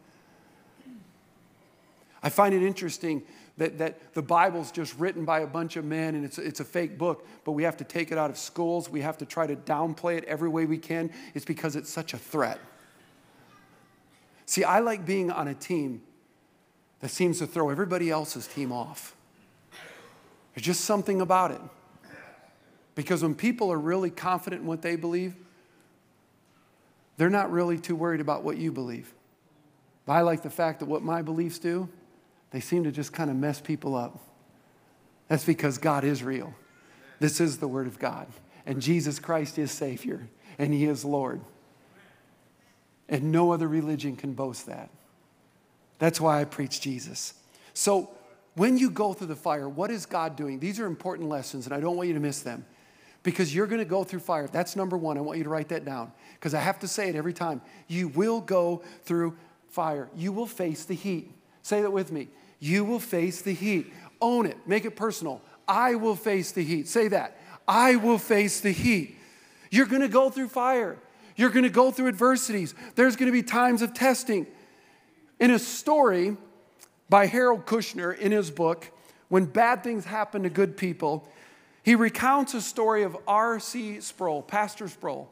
I 2.24 2.30
find 2.30 2.54
it 2.54 2.64
interesting 2.64 3.24
that, 3.58 3.78
that 3.78 4.14
the 4.14 4.22
Bible's 4.22 4.72
just 4.72 4.98
written 4.98 5.26
by 5.26 5.42
a 5.42 5.48
bunch 5.48 5.76
of 5.76 5.86
men 5.86 6.16
and 6.16 6.24
it's, 6.26 6.38
it's 6.38 6.60
a 6.60 6.66
fake 6.66 6.98
book, 6.98 7.28
but 7.44 7.52
we 7.52 7.64
have 7.64 7.78
to 7.78 7.84
take 7.84 8.12
it 8.12 8.18
out 8.18 8.30
of 8.30 8.38
schools. 8.38 8.90
We 8.90 9.02
have 9.02 9.18
to 9.20 9.26
try 9.26 9.48
to 9.48 9.56
downplay 9.56 10.18
it 10.18 10.24
every 10.26 10.50
way 10.50 10.66
we 10.66 10.78
can. 10.78 11.12
It's 11.34 11.46
because 11.46 11.76
it's 11.76 11.90
such 11.90 12.14
a 12.14 12.18
threat. 12.18 12.60
See, 14.46 14.64
I 14.64 14.80
like 14.80 15.06
being 15.06 15.30
on 15.30 15.48
a 15.48 15.54
team 15.54 16.02
that 17.02 17.10
seems 17.10 17.40
to 17.40 17.48
throw 17.48 17.70
everybody 17.70 18.10
else's 18.10 18.48
team 18.48 18.72
off. 18.72 19.16
There's 20.56 20.66
just 20.66 20.82
something 20.82 21.22
about 21.22 21.52
it. 21.52 21.62
Because 23.00 23.24
when 23.24 23.34
people 23.34 23.72
are 23.72 23.80
really 23.80 24.10
confident 24.10 24.64
in 24.64 24.68
what 24.68 24.82
they 24.82 24.98
believe, 24.98 25.34
they're 27.16 27.30
not 27.30 27.50
really 27.50 27.78
too 27.80 27.96
worried 27.96 28.20
about 28.20 28.44
what 28.44 28.58
you 28.58 28.74
believe. 28.74 29.14
But 30.06 30.14
I 30.16 30.22
like 30.22 30.44
the 30.44 30.50
fact 30.50 30.82
that 30.82 30.86
what 30.88 31.02
my 31.02 31.22
beliefs 31.22 31.60
do, 31.60 31.88
they 32.52 32.60
seem 32.60 32.84
to 32.84 32.92
just 32.92 33.14
kind 33.14 33.30
of 33.30 33.38
mess 33.38 33.62
people 33.62 33.96
up. 33.96 34.20
That's 35.30 35.46
because 35.46 35.78
God 35.78 36.04
is 36.04 36.24
real. 36.24 36.54
This 37.22 37.40
is 37.40 37.60
the 37.60 37.70
Word 37.70 37.88
of 37.88 38.00
God. 38.00 38.28
And 38.66 38.82
Jesus 38.82 39.18
Christ 39.18 39.58
is 39.58 39.72
Savior, 39.72 40.28
and 40.58 40.74
He 40.74 40.84
is 40.84 41.06
Lord. 41.06 41.40
And 43.08 43.32
no 43.32 43.54
other 43.54 43.70
religion 43.70 44.18
can 44.18 44.34
boast 44.34 44.66
that. 44.66 44.90
That's 46.00 46.20
why 46.20 46.42
I 46.42 46.44
preach 46.44 46.82
Jesus. 46.82 47.34
So, 47.74 48.10
when 48.56 48.78
you 48.78 48.90
go 48.90 49.14
through 49.14 49.28
the 49.28 49.38
fire, 49.38 49.70
what 49.70 49.90
is 49.90 50.06
God 50.06 50.36
doing? 50.36 50.60
These 50.60 50.82
are 50.82 50.86
important 50.86 51.30
lessons, 51.30 51.66
and 51.66 51.74
I 51.74 51.80
don't 51.80 51.96
want 51.96 52.10
you 52.10 52.14
to 52.14 52.20
miss 52.20 52.42
them 52.42 52.66
because 53.24 53.54
you're 53.54 53.68
going 53.68 53.80
to 53.80 53.86
go 53.86 54.04
through 54.04 54.20
fire. 54.20 54.48
That's 54.48 54.76
number 54.76 54.98
one. 54.98 55.18
I 55.18 55.22
want 55.22 55.38
you 55.38 55.44
to 55.44 55.50
write 55.50 55.70
that 55.70 55.86
down 55.86 56.12
because 56.34 56.54
I 56.54 56.60
have 56.60 56.80
to 56.80 56.88
say 56.88 57.10
it 57.10 57.16
every 57.16 57.34
time. 57.34 57.62
You 57.88 58.08
will 58.08 58.42
go 58.42 58.82
through 59.04 59.38
fire, 59.70 60.10
you 60.16 60.32
will 60.32 60.48
face 60.48 60.86
the 60.86 60.96
heat. 60.96 61.32
Say 61.62 61.82
that 61.82 61.92
with 61.92 62.12
me. 62.12 62.30
You 62.60 62.84
will 62.84 63.00
face 63.00 63.42
the 63.42 63.54
heat. 63.54 63.94
Own 64.22 64.46
it, 64.46 64.58
make 64.66 64.86
it 64.86 64.96
personal. 64.96 65.42
I 65.68 65.96
will 65.96 66.16
face 66.16 66.52
the 66.52 66.64
heat. 66.64 66.88
Say 66.88 67.10
that. 67.10 67.38
I 67.68 67.96
will 67.96 68.18
face 68.18 68.60
the 68.60 68.72
heat. 68.72 69.16
You're 69.70 69.86
going 69.86 70.02
to 70.02 70.08
go 70.08 70.30
through 70.30 70.50
fire. 70.50 70.98
You're 71.36 71.52
going 71.52 71.64
to 71.64 71.70
go 71.70 71.92
through 71.92 72.08
adversities. 72.08 72.74
There's 72.96 73.16
going 73.16 73.28
to 73.28 73.32
be 73.32 73.44
times 73.44 73.82
of 73.82 73.94
testing. 73.94 74.48
In 75.40 75.52
a 75.52 75.60
story 75.60 76.36
by 77.08 77.28
Harold 77.28 77.66
Kushner 77.66 78.18
in 78.18 78.32
his 78.32 78.52
book, 78.52 78.92
When 79.30 79.46
Bad 79.46 79.84
Things 79.84 80.06
Happen 80.06 80.44
to 80.44 80.50
Good 80.50 80.76
People, 80.76 81.28
he 81.90 81.96
recounts 81.96 82.54
a 82.54 82.62
story 82.62 83.02
of 83.02 83.18
R.C. 83.28 84.02
Sproul, 84.02 84.44
Pastor 84.44 84.88
Sproul. 84.88 85.28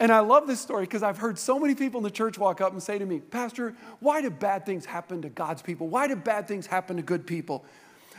And 0.00 0.10
I 0.10 0.20
love 0.20 0.46
this 0.46 0.62
story 0.62 0.84
because 0.84 1.02
I've 1.02 1.18
heard 1.18 1.38
so 1.38 1.58
many 1.58 1.74
people 1.74 1.98
in 1.98 2.04
the 2.04 2.10
church 2.10 2.38
walk 2.38 2.62
up 2.62 2.72
and 2.72 2.82
say 2.82 2.98
to 2.98 3.04
me, 3.04 3.20
Pastor, 3.20 3.74
why 4.00 4.22
do 4.22 4.30
bad 4.30 4.64
things 4.64 4.86
happen 4.86 5.20
to 5.20 5.28
God's 5.28 5.60
people? 5.60 5.88
Why 5.88 6.08
do 6.08 6.16
bad 6.16 6.48
things 6.48 6.66
happen 6.66 6.96
to 6.96 7.02
good 7.02 7.26
people? 7.26 7.66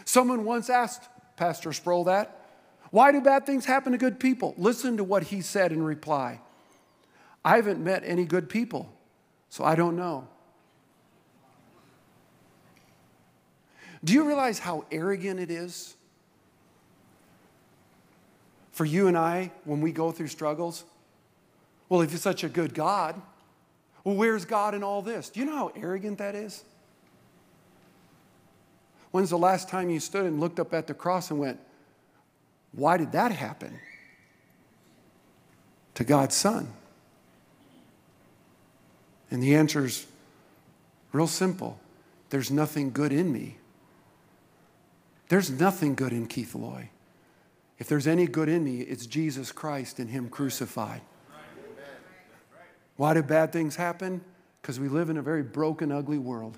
Someone 0.05 0.45
once 0.45 0.69
asked 0.69 1.09
Pastor 1.35 1.73
Sproul 1.73 2.03
that. 2.03 2.39
Why 2.91 3.11
do 3.11 3.19
bad 3.19 3.47
things 3.47 3.65
happen 3.65 3.93
to 3.93 3.97
good 3.97 4.19
people? 4.19 4.53
Listen 4.55 4.97
to 4.97 5.03
what 5.03 5.23
he 5.23 5.41
said 5.41 5.71
in 5.71 5.81
reply 5.81 6.39
I 7.43 7.55
haven't 7.55 7.83
met 7.83 8.03
any 8.05 8.25
good 8.25 8.47
people, 8.47 8.93
so 9.49 9.63
I 9.63 9.73
don't 9.73 9.95
know. 9.95 10.27
Do 14.03 14.13
you 14.13 14.23
realize 14.23 14.59
how 14.59 14.85
arrogant 14.91 15.39
it 15.39 15.49
is 15.49 15.95
for 18.73 18.83
you 18.83 19.07
and 19.07 19.17
I 19.17 19.51
when 19.63 19.79
we 19.79 19.93
go 19.93 20.11
through 20.11 20.27
struggles? 20.27 20.83
Well, 21.87 22.01
if 22.01 22.11
you're 22.11 22.19
such 22.19 22.43
a 22.43 22.49
good 22.49 22.73
God, 22.73 23.21
well, 24.03 24.15
where's 24.15 24.43
God 24.43 24.75
in 24.75 24.83
all 24.83 25.01
this? 25.01 25.29
Do 25.29 25.39
you 25.39 25.45
know 25.45 25.55
how 25.55 25.71
arrogant 25.75 26.17
that 26.17 26.35
is? 26.35 26.63
When's 29.11 29.29
the 29.29 29.37
last 29.37 29.69
time 29.69 29.89
you 29.89 29.99
stood 29.99 30.25
and 30.25 30.39
looked 30.39 30.59
up 30.59 30.73
at 30.73 30.87
the 30.87 30.93
cross 30.93 31.29
and 31.29 31.39
went, 31.39 31.59
Why 32.73 32.97
did 32.97 33.11
that 33.13 33.31
happen? 33.31 33.79
To 35.95 36.03
God's 36.03 36.35
Son. 36.35 36.67
And 39.29 39.41
the 39.41 39.55
answer 39.55 39.85
is 39.85 40.05
real 41.11 41.27
simple 41.27 41.79
there's 42.31 42.49
nothing 42.49 42.91
good 42.91 43.11
in 43.13 43.31
me. 43.31 43.57
There's 45.29 45.51
nothing 45.51 45.93
good 45.93 46.11
in 46.11 46.25
Keith 46.25 46.55
Loy. 46.55 46.89
If 47.83 47.89
there's 47.89 48.07
any 48.07 48.27
good 48.27 48.47
in 48.47 48.63
me, 48.63 48.79
it's 48.79 49.05
Jesus 49.05 49.51
Christ 49.51 49.99
and 49.99 50.09
Him 50.09 50.29
crucified. 50.29 51.01
Why 52.95 53.13
do 53.13 53.21
bad 53.21 53.51
things 53.51 53.75
happen? 53.75 54.21
Because 54.61 54.79
we 54.79 54.87
live 54.87 55.09
in 55.09 55.17
a 55.17 55.21
very 55.21 55.43
broken, 55.43 55.91
ugly 55.91 56.17
world. 56.17 56.57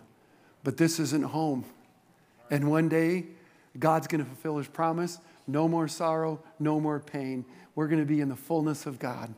But 0.63 0.77
this 0.77 0.99
isn't 0.99 1.23
home. 1.23 1.65
And 2.51 2.69
one 2.69 2.89
day, 2.89 3.25
God's 3.79 4.05
going 4.05 4.23
to 4.23 4.29
fulfill 4.29 4.59
his 4.59 4.67
promise 4.67 5.17
no 5.47 5.67
more 5.67 5.87
sorrow, 5.87 6.39
no 6.59 6.79
more 6.79 6.99
pain. 6.99 7.43
We're 7.73 7.87
going 7.87 8.01
to 8.01 8.05
be 8.05 8.21
in 8.21 8.29
the 8.29 8.35
fullness 8.35 8.85
of 8.85 8.99
God. 8.99 9.33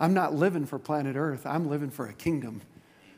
I'm 0.00 0.14
not 0.14 0.34
living 0.34 0.64
for 0.64 0.78
planet 0.78 1.14
Earth, 1.14 1.44
I'm 1.44 1.68
living 1.68 1.90
for 1.90 2.06
a 2.06 2.14
kingdom 2.14 2.62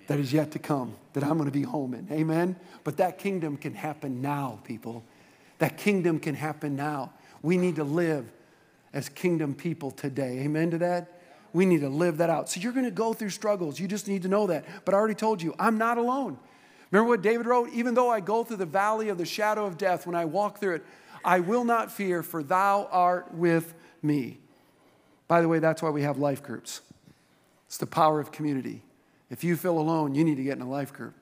that 0.08 0.18
is 0.18 0.32
yet 0.32 0.50
to 0.50 0.58
come, 0.58 0.96
that 1.12 1.22
I'm 1.22 1.38
going 1.38 1.44
to 1.44 1.56
be 1.56 1.62
home 1.62 1.94
in. 1.94 2.08
Amen? 2.10 2.56
But 2.82 2.96
that 2.96 3.18
kingdom 3.18 3.56
can 3.56 3.74
happen 3.74 4.20
now, 4.20 4.58
people. 4.64 5.04
That 5.58 5.78
kingdom 5.78 6.18
can 6.18 6.34
happen 6.34 6.74
now. 6.74 7.12
We 7.44 7.58
need 7.58 7.76
to 7.76 7.84
live 7.84 8.32
as 8.94 9.10
kingdom 9.10 9.54
people 9.54 9.90
today. 9.90 10.38
Amen 10.38 10.70
to 10.70 10.78
that? 10.78 11.20
We 11.52 11.66
need 11.66 11.82
to 11.82 11.90
live 11.90 12.16
that 12.16 12.30
out. 12.30 12.48
So 12.48 12.58
you're 12.58 12.72
going 12.72 12.86
to 12.86 12.90
go 12.90 13.12
through 13.12 13.28
struggles. 13.28 13.78
You 13.78 13.86
just 13.86 14.08
need 14.08 14.22
to 14.22 14.28
know 14.28 14.46
that. 14.46 14.64
But 14.86 14.94
I 14.94 14.96
already 14.96 15.14
told 15.14 15.42
you, 15.42 15.54
I'm 15.58 15.76
not 15.76 15.98
alone. 15.98 16.38
Remember 16.90 17.10
what 17.10 17.20
David 17.20 17.44
wrote? 17.44 17.68
Even 17.74 17.92
though 17.92 18.08
I 18.08 18.20
go 18.20 18.44
through 18.44 18.56
the 18.56 18.64
valley 18.64 19.10
of 19.10 19.18
the 19.18 19.26
shadow 19.26 19.66
of 19.66 19.76
death, 19.76 20.06
when 20.06 20.16
I 20.16 20.24
walk 20.24 20.58
through 20.58 20.76
it, 20.76 20.86
I 21.22 21.40
will 21.40 21.64
not 21.64 21.92
fear, 21.92 22.22
for 22.22 22.42
thou 22.42 22.88
art 22.90 23.34
with 23.34 23.74
me. 24.00 24.38
By 25.28 25.42
the 25.42 25.48
way, 25.48 25.58
that's 25.58 25.82
why 25.82 25.90
we 25.90 26.00
have 26.00 26.16
life 26.16 26.42
groups. 26.42 26.80
It's 27.66 27.76
the 27.76 27.86
power 27.86 28.20
of 28.20 28.32
community. 28.32 28.82
If 29.28 29.44
you 29.44 29.56
feel 29.56 29.78
alone, 29.78 30.14
you 30.14 30.24
need 30.24 30.38
to 30.38 30.44
get 30.44 30.56
in 30.56 30.62
a 30.62 30.68
life 30.68 30.94
group 30.94 31.12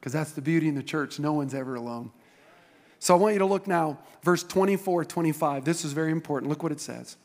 because 0.00 0.14
that's 0.14 0.32
the 0.32 0.40
beauty 0.40 0.68
in 0.68 0.76
the 0.76 0.82
church. 0.82 1.18
No 1.18 1.34
one's 1.34 1.52
ever 1.52 1.74
alone. 1.74 2.10
So 2.98 3.14
I 3.14 3.18
want 3.18 3.34
you 3.34 3.38
to 3.40 3.46
look 3.46 3.66
now, 3.66 3.98
verse 4.22 4.42
24, 4.42 5.04
25. 5.04 5.64
This 5.64 5.84
is 5.84 5.92
very 5.92 6.12
important. 6.12 6.50
Look 6.50 6.62
what 6.62 6.72
it 6.72 6.80
says. 6.80 7.16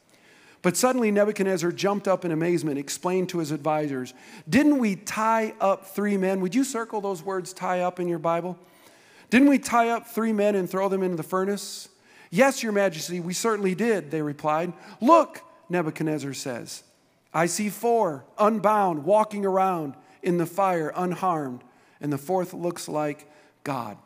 But 0.61 0.77
suddenly 0.77 1.11
Nebuchadnezzar 1.11 1.73
jumped 1.73 2.07
up 2.07 2.23
in 2.23 2.31
amazement, 2.31 2.79
explained 2.79 3.29
to 3.29 3.39
his 3.39 3.51
advisors, 3.51 4.13
Didn't 4.47 4.77
we 4.79 4.95
tie 4.95 5.53
up 5.59 5.87
three 5.87 6.15
men? 6.15 6.39
Would 6.39 6.55
you 6.55 6.63
circle 6.63 7.01
those 7.01 7.21
words 7.21 7.51
tie 7.51 7.81
up 7.81 7.99
in 7.99 8.07
your 8.07 8.19
Bible? 8.19 8.57
Didn't 9.29 9.49
we 9.49 9.59
tie 9.59 9.89
up 9.89 10.07
three 10.07 10.31
men 10.31 10.55
and 10.55 10.69
throw 10.69 10.87
them 10.89 11.03
into 11.03 11.17
the 11.17 11.23
furnace? 11.23 11.89
Yes, 12.29 12.63
your 12.63 12.71
majesty, 12.71 13.19
we 13.19 13.33
certainly 13.33 13.75
did, 13.75 14.09
they 14.09 14.21
replied. 14.21 14.73
Look, 15.01 15.41
Nebuchadnezzar 15.69 16.33
says, 16.33 16.83
I 17.33 17.47
see 17.47 17.69
four 17.69 18.25
unbound 18.39 19.05
walking 19.05 19.45
around 19.45 19.95
in 20.21 20.37
the 20.37 20.45
fire 20.45 20.93
unharmed, 20.95 21.63
and 21.99 22.13
the 22.13 22.17
fourth 22.17 22.53
looks 22.53 22.87
like 22.87 23.29
God. 23.63 23.97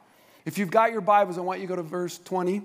If 0.48 0.58
you've 0.58 0.72
got 0.72 0.94
your 0.94 1.02
Bibles, 1.02 1.38
I 1.38 1.42
want 1.42 1.60
you 1.60 1.68
to 1.68 1.70
go 1.70 1.76
to 1.76 1.84
verse 1.84 2.20
20, 2.20 2.62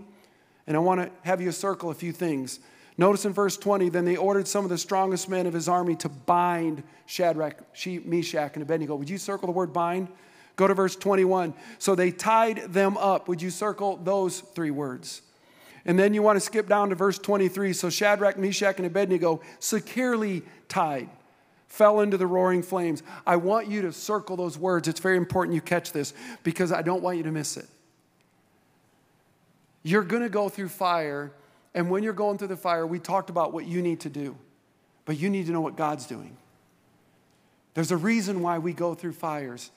and 0.68 0.76
I 0.76 0.78
want 0.78 1.00
to 1.00 1.10
have 1.28 1.40
you 1.40 1.50
circle 1.50 1.90
a 1.90 1.94
few 1.94 2.12
things. 2.12 2.60
Notice 2.96 3.24
in 3.24 3.32
verse 3.32 3.56
20, 3.56 3.88
then 3.88 4.04
they 4.04 4.14
ordered 4.16 4.46
some 4.46 4.62
of 4.62 4.70
the 4.70 4.78
strongest 4.78 5.28
men 5.28 5.48
of 5.48 5.52
his 5.52 5.68
army 5.68 5.96
to 5.96 6.08
bind 6.08 6.84
Shadrach, 7.06 7.56
Meshach, 8.04 8.52
and 8.54 8.62
Abednego. 8.62 8.94
Would 8.94 9.10
you 9.10 9.18
circle 9.18 9.48
the 9.48 9.52
word 9.52 9.72
bind? 9.72 10.06
Go 10.54 10.68
to 10.68 10.74
verse 10.74 10.94
21. 10.94 11.54
So 11.80 11.96
they 11.96 12.12
tied 12.12 12.72
them 12.72 12.96
up. 12.98 13.26
Would 13.26 13.42
you 13.42 13.50
circle 13.50 13.96
those 13.96 14.38
three 14.38 14.70
words? 14.70 15.22
And 15.84 15.98
then 15.98 16.14
you 16.14 16.22
want 16.22 16.36
to 16.36 16.40
skip 16.40 16.68
down 16.68 16.90
to 16.90 16.94
verse 16.94 17.18
23. 17.18 17.72
So 17.72 17.90
Shadrach, 17.90 18.38
Meshach, 18.38 18.76
and 18.76 18.86
Abednego, 18.86 19.40
securely 19.58 20.42
tied, 20.68 21.08
fell 21.72 22.00
into 22.00 22.18
the 22.18 22.26
roaring 22.26 22.62
flames. 22.62 23.02
I 23.26 23.36
want 23.36 23.66
you 23.66 23.80
to 23.80 23.92
circle 23.92 24.36
those 24.36 24.58
words. 24.58 24.88
It's 24.88 25.00
very 25.00 25.16
important 25.16 25.54
you 25.54 25.62
catch 25.62 25.92
this 25.92 26.12
because 26.42 26.70
I 26.70 26.82
don't 26.82 27.02
want 27.02 27.16
you 27.16 27.22
to 27.22 27.32
miss 27.32 27.56
it. 27.56 27.66
You're 29.82 30.04
going 30.04 30.22
to 30.22 30.28
go 30.28 30.50
through 30.50 30.68
fire 30.68 31.32
and 31.74 31.88
when 31.88 32.02
you're 32.02 32.12
going 32.12 32.36
through 32.36 32.48
the 32.48 32.58
fire, 32.58 32.86
we 32.86 32.98
talked 32.98 33.30
about 33.30 33.54
what 33.54 33.64
you 33.64 33.80
need 33.80 34.00
to 34.00 34.10
do, 34.10 34.36
but 35.06 35.18
you 35.18 35.30
need 35.30 35.46
to 35.46 35.52
know 35.52 35.62
what 35.62 35.74
God's 35.74 36.04
doing. 36.04 36.36
There's 37.72 37.90
a 37.90 37.96
reason 37.96 38.42
why 38.42 38.58
we 38.58 38.74
go 38.74 38.92
through 38.92 39.14
fires. 39.14 39.70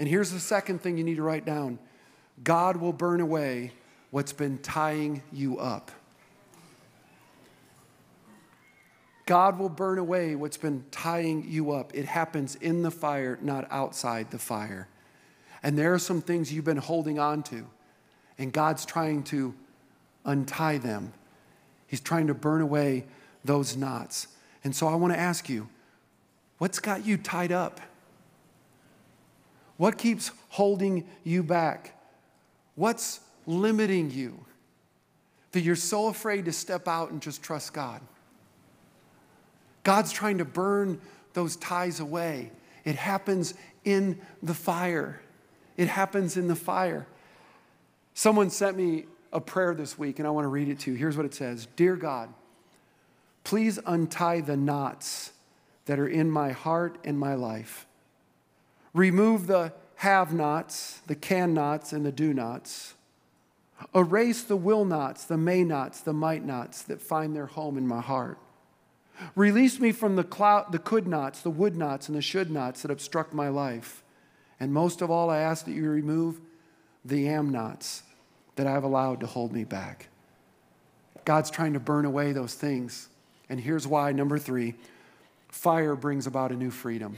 And 0.00 0.08
here's 0.08 0.32
the 0.32 0.40
second 0.40 0.80
thing 0.80 0.98
you 0.98 1.04
need 1.04 1.18
to 1.18 1.22
write 1.22 1.44
down 1.46 1.78
God 2.42 2.76
will 2.78 2.92
burn 2.92 3.20
away 3.20 3.70
what's 4.10 4.32
been 4.32 4.58
tying 4.58 5.22
you 5.32 5.60
up. 5.60 5.92
God 9.30 9.60
will 9.60 9.68
burn 9.68 9.98
away 9.98 10.34
what's 10.34 10.56
been 10.56 10.84
tying 10.90 11.44
you 11.46 11.70
up. 11.70 11.94
It 11.94 12.04
happens 12.04 12.56
in 12.56 12.82
the 12.82 12.90
fire, 12.90 13.38
not 13.40 13.64
outside 13.70 14.32
the 14.32 14.40
fire. 14.40 14.88
And 15.62 15.78
there 15.78 15.94
are 15.94 16.00
some 16.00 16.20
things 16.20 16.52
you've 16.52 16.64
been 16.64 16.76
holding 16.78 17.20
on 17.20 17.44
to, 17.44 17.64
and 18.38 18.52
God's 18.52 18.84
trying 18.84 19.22
to 19.24 19.54
untie 20.24 20.78
them. 20.78 21.12
He's 21.86 22.00
trying 22.00 22.26
to 22.26 22.34
burn 22.34 22.60
away 22.60 23.04
those 23.44 23.76
knots. 23.76 24.26
And 24.64 24.74
so 24.74 24.88
I 24.88 24.96
want 24.96 25.12
to 25.12 25.20
ask 25.20 25.48
you 25.48 25.68
what's 26.58 26.80
got 26.80 27.06
you 27.06 27.16
tied 27.16 27.52
up? 27.52 27.80
What 29.76 29.96
keeps 29.96 30.32
holding 30.48 31.06
you 31.22 31.44
back? 31.44 31.96
What's 32.74 33.20
limiting 33.46 34.10
you 34.10 34.44
that 35.52 35.60
you're 35.60 35.76
so 35.76 36.08
afraid 36.08 36.46
to 36.46 36.52
step 36.52 36.88
out 36.88 37.12
and 37.12 37.22
just 37.22 37.44
trust 37.44 37.72
God? 37.72 38.00
God's 39.82 40.12
trying 40.12 40.38
to 40.38 40.44
burn 40.44 41.00
those 41.32 41.56
ties 41.56 42.00
away. 42.00 42.50
It 42.84 42.96
happens 42.96 43.54
in 43.84 44.20
the 44.42 44.54
fire. 44.54 45.20
It 45.76 45.88
happens 45.88 46.36
in 46.36 46.48
the 46.48 46.56
fire. 46.56 47.06
Someone 48.14 48.50
sent 48.50 48.76
me 48.76 49.04
a 49.32 49.40
prayer 49.40 49.74
this 49.74 49.98
week, 49.98 50.18
and 50.18 50.26
I 50.26 50.30
want 50.30 50.44
to 50.44 50.48
read 50.48 50.68
it 50.68 50.80
to 50.80 50.92
you. 50.92 50.96
Here's 50.96 51.16
what 51.16 51.26
it 51.26 51.34
says 51.34 51.68
Dear 51.76 51.96
God, 51.96 52.32
please 53.44 53.78
untie 53.86 54.40
the 54.40 54.56
knots 54.56 55.32
that 55.86 55.98
are 55.98 56.08
in 56.08 56.30
my 56.30 56.52
heart 56.52 56.98
and 57.04 57.18
my 57.18 57.34
life. 57.34 57.86
Remove 58.92 59.46
the 59.46 59.72
have 59.96 60.32
nots, 60.32 61.00
the 61.06 61.14
can 61.14 61.54
nots, 61.54 61.92
and 61.92 62.04
the 62.04 62.12
do 62.12 62.32
nots. 62.32 62.94
Erase 63.94 64.42
the 64.42 64.56
will 64.56 64.84
nots, 64.84 65.24
the 65.24 65.36
may 65.36 65.64
nots, 65.64 66.00
the 66.00 66.12
might 66.12 66.44
nots 66.44 66.82
that 66.82 67.00
find 67.00 67.34
their 67.34 67.46
home 67.46 67.78
in 67.78 67.86
my 67.86 68.00
heart. 68.00 68.38
Release 69.34 69.78
me 69.80 69.92
from 69.92 70.16
the, 70.16 70.24
cloud, 70.24 70.72
the 70.72 70.78
could 70.78 71.06
nots, 71.06 71.40
the 71.40 71.50
would 71.50 71.76
nots, 71.76 72.08
and 72.08 72.16
the 72.16 72.22
should 72.22 72.50
nots 72.50 72.82
that 72.82 72.90
obstruct 72.90 73.32
my 73.32 73.48
life. 73.48 74.02
And 74.58 74.72
most 74.72 75.02
of 75.02 75.10
all, 75.10 75.30
I 75.30 75.38
ask 75.38 75.64
that 75.64 75.72
you 75.72 75.88
remove 75.88 76.40
the 77.04 77.28
am 77.28 77.50
nots 77.50 78.02
that 78.56 78.66
I've 78.66 78.84
allowed 78.84 79.20
to 79.20 79.26
hold 79.26 79.52
me 79.52 79.64
back. 79.64 80.08
God's 81.24 81.50
trying 81.50 81.72
to 81.74 81.80
burn 81.80 82.04
away 82.04 82.32
those 82.32 82.54
things. 82.54 83.08
And 83.48 83.60
here's 83.60 83.86
why 83.86 84.12
number 84.12 84.38
three 84.38 84.74
fire 85.48 85.96
brings 85.96 86.26
about 86.26 86.52
a 86.52 86.56
new 86.56 86.70
freedom. 86.70 87.16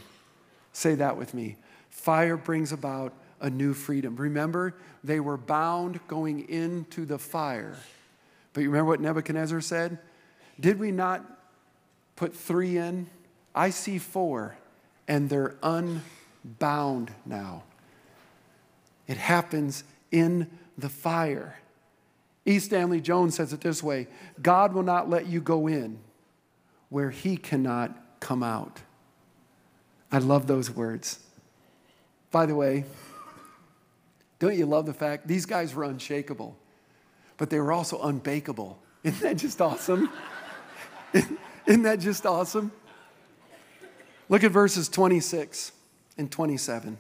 Say 0.73 0.95
that 0.97 1.17
with 1.17 1.35
me. 1.35 1.57
Fire 1.91 2.37
brings 2.37 2.73
about 2.73 3.12
a 3.41 3.51
new 3.51 3.75
freedom. 3.75 4.17
Remember, 4.17 4.75
they 5.05 5.21
were 5.21 5.37
bound 5.37 6.01
going 6.09 6.49
into 6.49 7.05
the 7.05 7.19
fire. 7.19 7.77
But 8.53 8.62
you 8.62 8.71
remember 8.71 8.88
what 8.88 9.01
Nebuchadnezzar 9.01 9.61
said? 9.61 9.99
Did 10.61 10.79
we 10.79 10.91
not 10.91 11.41
put 12.16 12.35
three 12.35 12.77
in? 12.77 13.09
I 13.55 13.70
see 13.70 13.98
four, 13.98 14.57
and 15.07 15.29
they're 15.29 15.57
unbound 15.62 17.12
now. 17.27 17.64
It 19.07 19.16
happens 19.16 19.85
in 20.11 20.51
the 20.79 20.88
fire. 20.88 21.59
E. 22.44 22.59
Stanley 22.59 23.01
Jones 23.01 23.35
says 23.35 23.53
it 23.53 23.61
this 23.61 23.83
way 23.83 24.09
God 24.40 24.72
will 24.72 24.83
not 24.83 25.09
let 25.09 25.27
you 25.27 25.40
go 25.40 25.66
in 25.66 25.98
where 26.88 27.11
he 27.11 27.37
cannot 27.37 27.96
come 28.20 28.42
out. 28.42 28.81
I 30.11 30.18
love 30.18 30.46
those 30.46 30.70
words. 30.70 31.18
By 32.31 32.46
the 32.46 32.55
way, 32.55 32.85
don't 34.38 34.57
you 34.57 34.66
love 34.66 34.87
the 34.87 34.94
fact 34.94 35.27
these 35.27 35.46
guys 35.46 35.75
were 35.75 35.85
unshakable, 35.85 36.57
but 37.37 37.48
they 37.48 37.59
were 37.61 37.72
also 37.72 38.01
unbakable? 38.03 38.79
Isn't 39.05 39.22
that 39.22 39.37
just 39.37 39.61
awesome? 39.61 40.11
Isn't 41.66 41.83
that 41.83 42.01
just 42.01 42.27
awesome? 42.27 42.72
Look 44.29 44.44
at 44.44 44.51
verses 44.51 44.88
26 44.88 45.72
and 46.18 46.31
27. 46.31 46.98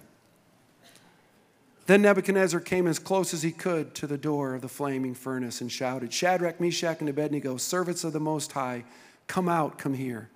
Then 1.86 2.02
Nebuchadnezzar 2.02 2.60
came 2.60 2.86
as 2.86 2.98
close 2.98 3.34
as 3.34 3.42
he 3.42 3.50
could 3.50 3.94
to 3.96 4.06
the 4.06 4.18
door 4.18 4.54
of 4.54 4.62
the 4.62 4.68
flaming 4.68 5.14
furnace 5.14 5.60
and 5.60 5.70
shouted, 5.70 6.12
Shadrach, 6.12 6.60
Meshach, 6.60 7.00
and 7.00 7.08
Abednego, 7.08 7.56
servants 7.56 8.04
of 8.04 8.12
the 8.12 8.20
Most 8.20 8.52
High, 8.52 8.84
come 9.26 9.48
out, 9.48 9.78
come 9.78 9.94
here. 9.94 10.30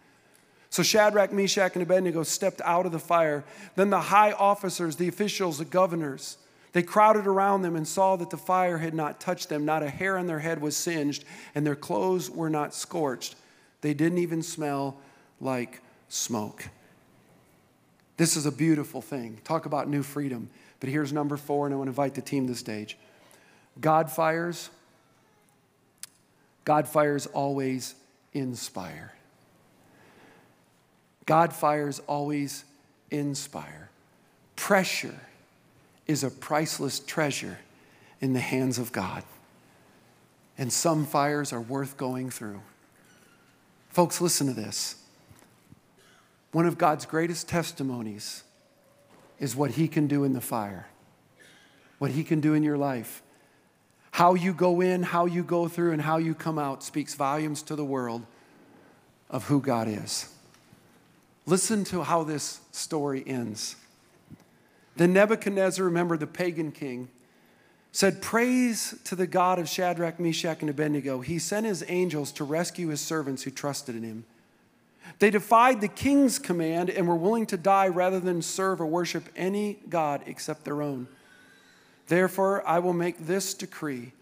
So 0.70 0.82
Shadrach, 0.82 1.32
Meshach, 1.32 1.74
and 1.74 1.82
Abednego 1.82 2.24
stepped 2.24 2.60
out 2.62 2.84
of 2.84 2.92
the 2.92 2.98
fire. 2.98 3.44
Then 3.76 3.90
the 3.90 4.00
high 4.00 4.32
officers, 4.32 4.96
the 4.96 5.08
officials, 5.08 5.58
the 5.58 5.64
governors, 5.64 6.36
they 6.72 6.82
crowded 6.82 7.26
around 7.26 7.62
them 7.62 7.76
and 7.76 7.86
saw 7.86 8.16
that 8.16 8.28
the 8.28 8.36
fire 8.36 8.78
had 8.78 8.92
not 8.92 9.20
touched 9.20 9.48
them. 9.48 9.64
Not 9.64 9.82
a 9.82 9.88
hair 9.88 10.18
on 10.18 10.26
their 10.26 10.40
head 10.40 10.60
was 10.60 10.76
singed, 10.76 11.24
and 11.54 11.66
their 11.66 11.76
clothes 11.76 12.28
were 12.28 12.50
not 12.50 12.74
scorched. 12.74 13.36
They 13.86 13.94
didn't 13.94 14.18
even 14.18 14.42
smell 14.42 14.96
like 15.40 15.80
smoke. 16.08 16.70
This 18.16 18.36
is 18.36 18.44
a 18.44 18.50
beautiful 18.50 19.00
thing. 19.00 19.38
Talk 19.44 19.64
about 19.64 19.88
new 19.88 20.02
freedom. 20.02 20.50
But 20.80 20.90
here's 20.90 21.12
number 21.12 21.36
four, 21.36 21.66
and 21.66 21.72
I 21.72 21.78
want 21.78 21.86
to 21.86 21.90
invite 21.90 22.14
the 22.14 22.20
team 22.20 22.48
to 22.48 22.52
the 22.52 22.58
stage. 22.58 22.98
God 23.80 24.10
fires, 24.10 24.70
God 26.64 26.88
fires 26.88 27.26
always 27.26 27.94
inspire. 28.32 29.12
God 31.24 31.52
fires 31.52 32.00
always 32.08 32.64
inspire. 33.12 33.88
Pressure 34.56 35.20
is 36.08 36.24
a 36.24 36.30
priceless 36.32 36.98
treasure 36.98 37.60
in 38.20 38.32
the 38.32 38.40
hands 38.40 38.80
of 38.80 38.90
God. 38.90 39.22
And 40.58 40.72
some 40.72 41.06
fires 41.06 41.52
are 41.52 41.60
worth 41.60 41.96
going 41.96 42.30
through. 42.30 42.62
Folks, 43.96 44.20
listen 44.20 44.46
to 44.46 44.52
this. 44.52 44.96
One 46.52 46.66
of 46.66 46.76
God's 46.76 47.06
greatest 47.06 47.48
testimonies 47.48 48.44
is 49.40 49.56
what 49.56 49.70
He 49.70 49.88
can 49.88 50.06
do 50.06 50.22
in 50.22 50.34
the 50.34 50.40
fire, 50.42 50.86
what 51.96 52.10
He 52.10 52.22
can 52.22 52.42
do 52.42 52.52
in 52.52 52.62
your 52.62 52.76
life. 52.76 53.22
How 54.10 54.34
you 54.34 54.52
go 54.52 54.82
in, 54.82 55.02
how 55.02 55.24
you 55.24 55.42
go 55.42 55.66
through, 55.66 55.92
and 55.92 56.02
how 56.02 56.18
you 56.18 56.34
come 56.34 56.58
out 56.58 56.84
speaks 56.84 57.14
volumes 57.14 57.62
to 57.62 57.74
the 57.74 57.86
world 57.86 58.26
of 59.30 59.44
who 59.44 59.62
God 59.62 59.88
is. 59.88 60.28
Listen 61.46 61.82
to 61.84 62.02
how 62.02 62.22
this 62.22 62.60
story 62.72 63.24
ends. 63.26 63.76
Then 64.96 65.14
Nebuchadnezzar, 65.14 65.82
remember 65.82 66.18
the 66.18 66.26
pagan 66.26 66.70
king, 66.70 67.08
said, 67.96 68.20
Praise 68.20 68.94
to 69.04 69.16
the 69.16 69.26
God 69.26 69.58
of 69.58 69.70
Shadrach, 69.70 70.20
Meshach, 70.20 70.60
and 70.60 70.68
Abednego. 70.68 71.20
He 71.22 71.38
sent 71.38 71.64
his 71.64 71.82
angels 71.88 72.30
to 72.32 72.44
rescue 72.44 72.88
his 72.88 73.00
servants 73.00 73.42
who 73.42 73.50
trusted 73.50 73.96
in 73.96 74.02
him. 74.02 74.26
They 75.18 75.30
defied 75.30 75.80
the 75.80 75.88
king's 75.88 76.38
command 76.38 76.90
and 76.90 77.08
were 77.08 77.16
willing 77.16 77.46
to 77.46 77.56
die 77.56 77.88
rather 77.88 78.20
than 78.20 78.42
serve 78.42 78.82
or 78.82 78.86
worship 78.86 79.30
any 79.34 79.78
God 79.88 80.20
except 80.26 80.66
their 80.66 80.82
own. 80.82 81.08
Therefore, 82.08 82.62
I 82.68 82.80
will 82.80 82.92
make 82.92 83.26
this 83.26 83.54
decree. 83.54 84.12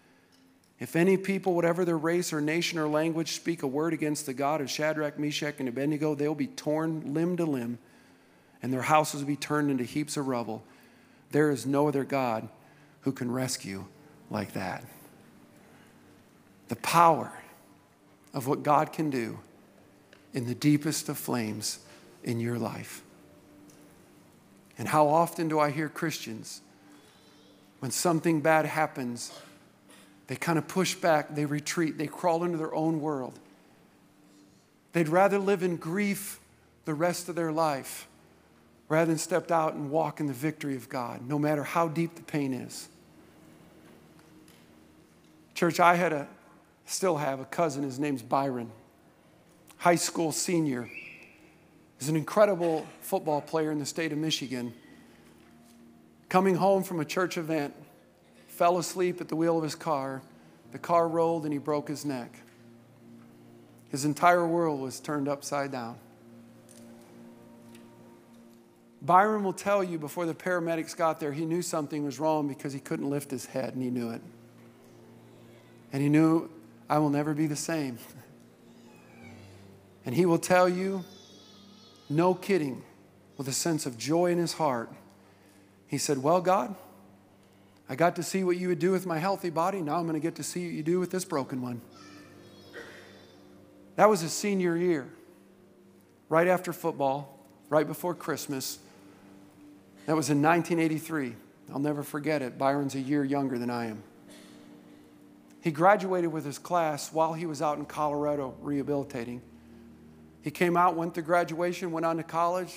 If 0.79 0.95
any 0.95 1.17
people, 1.17 1.53
whatever 1.53 1.83
their 1.83 1.97
race 1.97 2.31
or 2.31 2.39
nation 2.39 2.79
or 2.79 2.87
language, 2.87 3.33
speak 3.33 3.61
a 3.61 3.67
word 3.67 3.91
against 3.91 4.25
the 4.25 4.33
God 4.33 4.61
of 4.61 4.71
Shadrach, 4.71 5.19
Meshach, 5.19 5.55
and 5.59 5.67
Abednego, 5.67 6.15
they 6.15 6.29
will 6.29 6.35
be 6.35 6.47
torn 6.47 7.13
limb 7.13 7.35
to 7.35 7.45
limb, 7.45 7.79
and 8.63 8.71
their 8.71 8.83
houses 8.83 9.19
will 9.19 9.27
be 9.27 9.35
turned 9.35 9.69
into 9.69 9.83
heaps 9.83 10.15
of 10.15 10.29
rubble. 10.29 10.63
There 11.31 11.51
is 11.51 11.65
no 11.65 11.89
other 11.89 12.05
God 12.05 12.47
who 13.05 13.11
can 13.11 13.31
rescue 13.31 13.85
like 14.31 14.53
that. 14.53 14.83
The 16.67 16.75
power 16.77 17.31
of 18.33 18.47
what 18.47 18.63
God 18.63 18.91
can 18.91 19.11
do 19.11 19.39
in 20.33 20.47
the 20.47 20.55
deepest 20.55 21.07
of 21.07 21.17
flames 21.17 21.79
in 22.23 22.39
your 22.39 22.57
life. 22.57 23.03
And 24.79 24.87
how 24.87 25.07
often 25.07 25.47
do 25.47 25.59
I 25.59 25.69
hear 25.69 25.87
Christians, 25.87 26.61
when 27.79 27.91
something 27.91 28.41
bad 28.41 28.65
happens, 28.65 29.31
they 30.25 30.35
kind 30.35 30.57
of 30.57 30.67
push 30.67 30.95
back, 30.95 31.35
they 31.35 31.45
retreat, 31.45 31.99
they 31.99 32.07
crawl 32.07 32.43
into 32.43 32.57
their 32.57 32.73
own 32.73 32.99
world. 32.99 33.37
They'd 34.93 35.09
rather 35.09 35.37
live 35.37 35.61
in 35.61 35.77
grief 35.77 36.39
the 36.85 36.95
rest 36.95 37.29
of 37.29 37.35
their 37.35 37.51
life 37.51 38.07
rather 38.89 39.05
than 39.05 39.19
step 39.19 39.51
out 39.51 39.75
and 39.75 39.91
walk 39.91 40.19
in 40.19 40.25
the 40.25 40.33
victory 40.33 40.75
of 40.75 40.89
God, 40.89 41.27
no 41.27 41.37
matter 41.37 41.63
how 41.63 41.87
deep 41.87 42.15
the 42.15 42.23
pain 42.23 42.51
is. 42.51 42.89
Church, 45.55 45.79
I 45.79 45.95
had 45.95 46.11
a, 46.11 46.27
still 46.85 47.15
have 47.15 47.39
a 47.39 47.45
cousin, 47.45 47.83
his 47.83 47.97
name's 47.97 48.21
Byron, 48.21 48.69
high 49.77 49.95
school 49.95 50.33
senior. 50.33 50.89
He's 51.97 52.09
an 52.09 52.17
incredible 52.17 52.85
football 52.99 53.39
player 53.39 53.71
in 53.71 53.79
the 53.79 53.85
state 53.85 54.11
of 54.11 54.17
Michigan. 54.17 54.73
Coming 56.27 56.55
home 56.55 56.83
from 56.83 56.99
a 56.99 57.05
church 57.05 57.37
event, 57.37 57.73
fell 58.47 58.77
asleep 58.77 59.21
at 59.21 59.29
the 59.29 59.35
wheel 59.37 59.57
of 59.57 59.63
his 59.63 59.75
car. 59.75 60.21
The 60.73 60.77
car 60.77 61.07
rolled 61.07 61.45
and 61.45 61.53
he 61.53 61.59
broke 61.59 61.87
his 61.87 62.03
neck. 62.03 62.41
His 63.89 64.03
entire 64.03 64.45
world 64.45 64.81
was 64.81 64.99
turned 64.99 65.29
upside 65.29 65.71
down. 65.71 65.95
Byron 69.01 69.43
will 69.45 69.53
tell 69.53 69.83
you 69.83 69.97
before 69.97 70.25
the 70.25 70.33
paramedics 70.33 70.97
got 70.97 71.21
there, 71.21 71.31
he 71.31 71.45
knew 71.45 71.61
something 71.61 72.03
was 72.03 72.19
wrong 72.19 72.47
because 72.49 72.73
he 72.73 72.79
couldn't 72.79 73.09
lift 73.09 73.31
his 73.31 73.45
head 73.45 73.73
and 73.73 73.81
he 73.81 73.89
knew 73.89 74.09
it. 74.09 74.21
And 75.95 76.01
he 76.01 76.09
knew, 76.09 76.49
I 76.89 76.97
will 76.97 77.09
never 77.09 77.33
be 77.33 77.47
the 77.47 77.55
same. 77.55 77.99
And 80.05 80.13
he 80.13 80.25
will 80.25 80.37
tell 80.37 80.67
you, 80.67 81.05
no 82.09 82.33
kidding, 82.33 82.83
with 83.37 83.47
a 83.47 83.53
sense 83.53 83.85
of 83.85 83.97
joy 83.97 84.31
in 84.31 84.37
his 84.37 84.51
heart, 84.51 84.91
he 85.87 85.97
said, 85.97 86.21
Well, 86.21 86.41
God, 86.41 86.75
I 87.87 87.95
got 87.95 88.17
to 88.17 88.23
see 88.23 88.43
what 88.43 88.57
you 88.57 88.67
would 88.67 88.79
do 88.79 88.91
with 88.91 89.05
my 89.05 89.19
healthy 89.19 89.49
body. 89.49 89.81
Now 89.81 89.95
I'm 89.95 90.03
going 90.05 90.15
to 90.15 90.19
get 90.19 90.35
to 90.35 90.43
see 90.43 90.65
what 90.65 90.73
you 90.73 90.83
do 90.83 90.99
with 90.99 91.11
this 91.11 91.23
broken 91.23 91.61
one. 91.61 91.79
That 93.95 94.09
was 94.09 94.19
his 94.19 94.33
senior 94.33 94.75
year, 94.75 95.07
right 96.27 96.49
after 96.49 96.73
football, 96.73 97.39
right 97.69 97.87
before 97.87 98.13
Christmas. 98.13 98.79
That 100.07 100.17
was 100.17 100.29
in 100.29 100.41
1983. 100.41 101.35
I'll 101.71 101.79
never 101.79 102.03
forget 102.03 102.41
it. 102.41 102.57
Byron's 102.57 102.95
a 102.95 102.99
year 102.99 103.23
younger 103.23 103.57
than 103.57 103.69
I 103.69 103.85
am. 103.85 104.03
He 105.65 105.71
graduated 105.71 106.31
with 106.31 106.45
his 106.45 106.59
class 106.59 107.11
while 107.11 107.33
he 107.33 107.47
was 107.47 107.59
out 107.59 107.79
in 107.79 107.85
Colorado 107.85 108.53
rehabilitating. 108.61 109.41
He 110.43 110.51
came 110.51 110.77
out, 110.77 110.95
went 110.95 111.15
to 111.15 111.23
graduation, 111.23 111.91
went 111.91 112.05
on 112.05 112.17
to 112.17 112.23
college, 112.23 112.71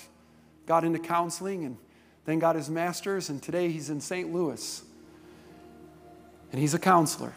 got 0.64 0.85
into 0.85 0.98
counseling, 0.98 1.66
and 1.66 1.77
then 2.24 2.38
got 2.38 2.57
his 2.57 2.70
master's, 2.70 3.29
and 3.29 3.42
today 3.42 3.68
he's 3.70 3.90
in 3.90 4.01
St. 4.01 4.33
Louis. 4.33 4.83
And 6.51 6.59
he's 6.59 6.72
a 6.72 6.79
counselor. 6.79 7.35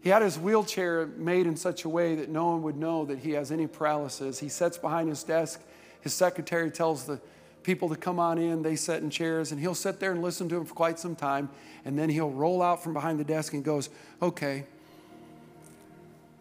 He 0.00 0.10
had 0.10 0.22
his 0.22 0.38
wheelchair 0.38 1.06
made 1.16 1.48
in 1.48 1.56
such 1.56 1.84
a 1.84 1.88
way 1.88 2.14
that 2.14 2.28
no 2.28 2.52
one 2.52 2.62
would 2.62 2.76
know 2.76 3.04
that 3.06 3.18
he 3.18 3.32
has 3.32 3.50
any 3.50 3.66
paralysis. 3.66 4.38
He 4.38 4.48
sits 4.48 4.78
behind 4.78 5.08
his 5.08 5.24
desk. 5.24 5.60
His 6.02 6.14
secretary 6.14 6.70
tells 6.70 7.04
the 7.04 7.20
people 7.62 7.88
to 7.88 7.96
come 7.96 8.18
on 8.18 8.38
in. 8.38 8.62
They 8.62 8.76
sit 8.76 9.02
in 9.02 9.10
chairs, 9.10 9.52
and 9.52 9.60
he'll 9.60 9.74
sit 9.74 10.00
there 10.00 10.12
and 10.12 10.22
listen 10.22 10.48
to 10.48 10.56
him 10.56 10.64
for 10.64 10.74
quite 10.74 10.98
some 10.98 11.16
time. 11.16 11.48
And 11.84 11.98
then 11.98 12.08
he'll 12.08 12.30
roll 12.30 12.62
out 12.62 12.82
from 12.82 12.92
behind 12.92 13.18
the 13.18 13.24
desk 13.24 13.54
and 13.54 13.64
goes, 13.64 13.90
Okay, 14.20 14.64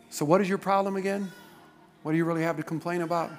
so 0.09 0.25
what 0.25 0.41
is 0.41 0.49
your 0.49 0.57
problem 0.57 0.97
again? 0.97 1.31
What 2.03 2.11
do 2.11 2.17
you 2.17 2.25
really 2.25 2.43
have 2.43 2.57
to 2.57 2.63
complain 2.63 3.01
about? 3.01 3.31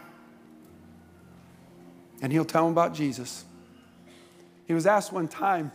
And 2.23 2.33
he'll 2.33 2.45
tell 2.45 2.65
them 2.65 2.73
about 2.73 2.95
Jesus. 2.95 3.45
He 4.67 4.73
was 4.73 4.87
asked 4.87 5.13
one 5.13 5.29
time, 5.29 5.73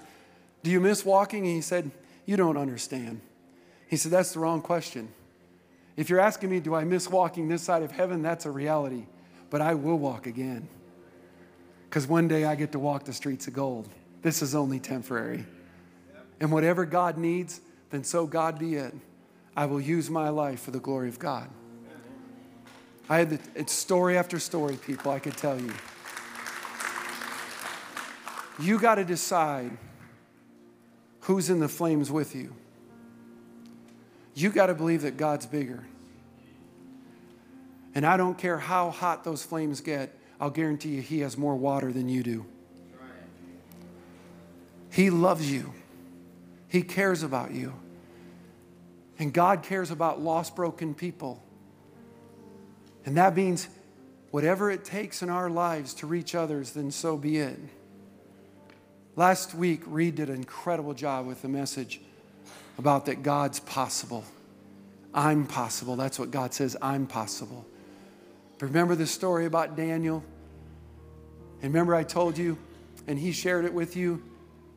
Do 0.64 0.72
you 0.72 0.80
miss 0.80 1.06
walking? 1.06 1.46
And 1.46 1.56
he 1.56 1.62
said, 1.62 1.92
You 2.26 2.38
don't 2.38 2.58
understand. 2.58 3.22
He 3.88 3.98
said, 3.98 4.12
That's 4.12 4.34
the 4.34 4.40
wrong 4.40 4.62
question. 4.62 5.10
If 5.96 6.10
you're 6.10 6.20
asking 6.20 6.50
me, 6.50 6.60
Do 6.60 6.74
I 6.74 6.84
miss 6.84 7.10
walking 7.10 7.48
this 7.48 7.62
side 7.62 7.84
of 7.84 7.92
heaven? 7.92 8.22
That's 8.22 8.46
a 8.46 8.52
reality. 8.52 9.06
But 9.50 9.62
I 9.62 9.76
will 9.76 9.98
walk 10.00 10.26
again. 10.26 10.68
Because 11.90 12.08
one 12.08 12.28
day 12.28 12.46
I 12.46 12.56
get 12.56 12.72
to 12.74 12.80
walk 12.80 13.06
the 13.06 13.14
streets 13.14 13.48
of 13.48 13.54
gold. 13.54 13.90
This 14.22 14.42
is 14.42 14.56
only 14.56 14.80
temporary. 14.80 15.46
And 16.40 16.52
whatever 16.52 16.86
God 16.86 17.18
needs, 17.18 17.62
then 17.90 18.04
so 18.04 18.28
God 18.28 18.60
be 18.60 18.76
it. 18.76 18.94
I 19.56 19.66
will 19.66 19.82
use 19.82 20.10
my 20.10 20.30
life 20.30 20.62
for 20.62 20.72
the 20.72 20.80
glory 20.80 21.10
of 21.10 21.18
God. 21.18 21.50
I 23.10 23.20
had 23.20 23.30
the, 23.30 23.40
it's 23.56 23.72
story 23.72 24.18
after 24.18 24.38
story, 24.38 24.76
people, 24.76 25.12
I 25.12 25.20
could 25.20 25.38
tell 25.38 25.60
you. 25.60 25.74
You 28.60 28.80
got 28.80 28.96
to 28.96 29.06
decide 29.06 29.78
who's 31.22 31.50
in 31.50 31.60
the 31.60 31.70
flames 31.70 32.12
with 32.12 32.36
you. 32.36 32.54
You 34.36 34.50
got 34.50 34.68
to 34.68 34.76
believe 34.76 35.04
that 35.04 35.18
God's 35.18 35.46
bigger. 35.46 35.86
And 37.96 38.06
I 38.06 38.18
don't 38.18 38.38
care 38.38 38.60
how 38.60 38.92
hot 38.92 39.24
those 39.24 39.44
flames 39.44 39.82
get, 39.82 40.16
I'll 40.40 40.50
guarantee 40.50 40.90
you 40.90 41.02
He 41.02 41.20
has 41.20 41.38
more 41.38 41.56
water 41.56 41.92
than 41.92 42.10
you 42.10 42.24
do. 42.24 42.46
He 44.92 45.10
loves 45.10 45.52
you, 45.52 45.74
He 46.68 46.82
cares 46.82 47.24
about 47.24 47.52
you. 47.52 47.74
And 49.20 49.34
God 49.34 49.64
cares 49.64 49.90
about 49.90 50.22
lost, 50.22 50.56
broken 50.56 50.94
people. 50.94 51.42
And 53.04 53.18
that 53.18 53.36
means 53.36 53.68
whatever 54.30 54.70
it 54.70 54.86
takes 54.86 55.24
in 55.24 55.30
our 55.30 55.50
lives 55.50 55.96
to 55.96 56.08
reach 56.08 56.36
others, 56.36 56.74
then 56.74 56.92
so 56.92 57.18
be 57.18 57.38
it. 57.38 57.58
Last 59.16 59.56
week, 59.56 59.82
Reed 59.88 60.16
did 60.16 60.30
an 60.30 60.36
incredible 60.36 60.94
job 60.94 61.26
with 61.26 61.42
the 61.42 61.48
message 61.48 62.00
about 62.78 63.08
that 63.08 63.24
God's 63.24 63.60
possible. 63.60 64.24
I'm 65.14 65.48
possible. 65.48 65.96
That's 65.96 66.20
what 66.20 66.30
God 66.30 66.54
says, 66.54 66.78
I'm 66.80 67.08
possible. 67.08 67.66
Remember 68.60 68.96
the 68.96 69.08
story 69.08 69.46
about 69.46 69.76
Daniel? 69.76 70.24
And 71.62 71.74
remember, 71.74 71.96
I 71.96 72.04
told 72.04 72.38
you, 72.38 72.58
and 73.08 73.18
he 73.18 73.32
shared 73.32 73.66
it 73.66 73.74
with 73.74 73.96
you, 73.96 74.24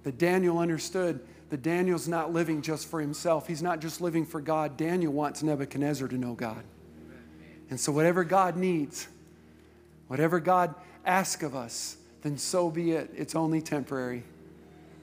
that 0.05 0.19
Daniel 0.19 0.59
understood 0.59 1.21
that 1.51 1.63
Daniel's 1.63 2.09
not 2.09 2.33
living 2.33 2.63
just 2.63 2.87
for 2.89 3.01
himself. 3.01 3.47
He's 3.47 3.63
not 3.63 3.81
just 3.81 4.01
living 4.01 4.25
for 4.25 4.41
God. 4.41 4.77
Daniel 4.77 5.13
wants 5.13 5.43
Nebuchadnezzar 5.43 6.09
to 6.09 6.17
know 6.17 6.35
God. 6.35 6.63
And 7.69 7.79
so, 7.79 7.93
whatever 7.93 8.25
God 8.25 8.57
needs, 8.57 9.09
whatever 10.09 10.41
God 10.41 10.75
asks 11.05 11.43
of 11.43 11.55
us, 11.55 11.97
then 12.23 12.39
so 12.39 12.71
be 12.71 12.93
it. 12.93 13.11
It's 13.17 13.35
only 13.35 13.61
temporary. 13.61 14.25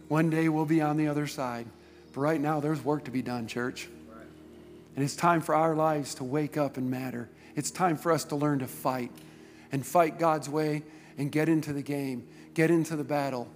One 0.07 0.29
day 0.29 0.49
we'll 0.49 0.65
be 0.65 0.81
on 0.81 0.97
the 0.97 1.07
other 1.07 1.27
side. 1.27 1.67
But 2.13 2.21
right 2.21 2.39
now, 2.39 2.59
there's 2.59 2.83
work 2.83 3.05
to 3.05 3.11
be 3.11 3.21
done, 3.21 3.47
church. 3.47 3.87
And 4.95 5.03
it's 5.03 5.15
time 5.15 5.41
for 5.41 5.53
our 5.53 5.75
lives 5.75 6.15
to 6.15 6.23
wake 6.23 6.57
up 6.57 6.77
and 6.77 6.89
matter. 6.89 7.29
It's 7.57 7.71
time 7.71 7.97
for 7.97 8.11
us 8.11 8.23
to 8.25 8.35
learn 8.35 8.59
to 8.59 8.67
fight 8.67 9.11
and 9.71 9.83
fight 9.83 10.19
God's 10.19 10.47
way 10.47 10.83
and 11.17 11.31
get 11.31 11.49
into 11.49 11.73
the 11.73 11.81
game, 11.81 12.27
get 12.53 12.69
into 12.69 12.95
the 12.95 13.03
battle, 13.03 13.49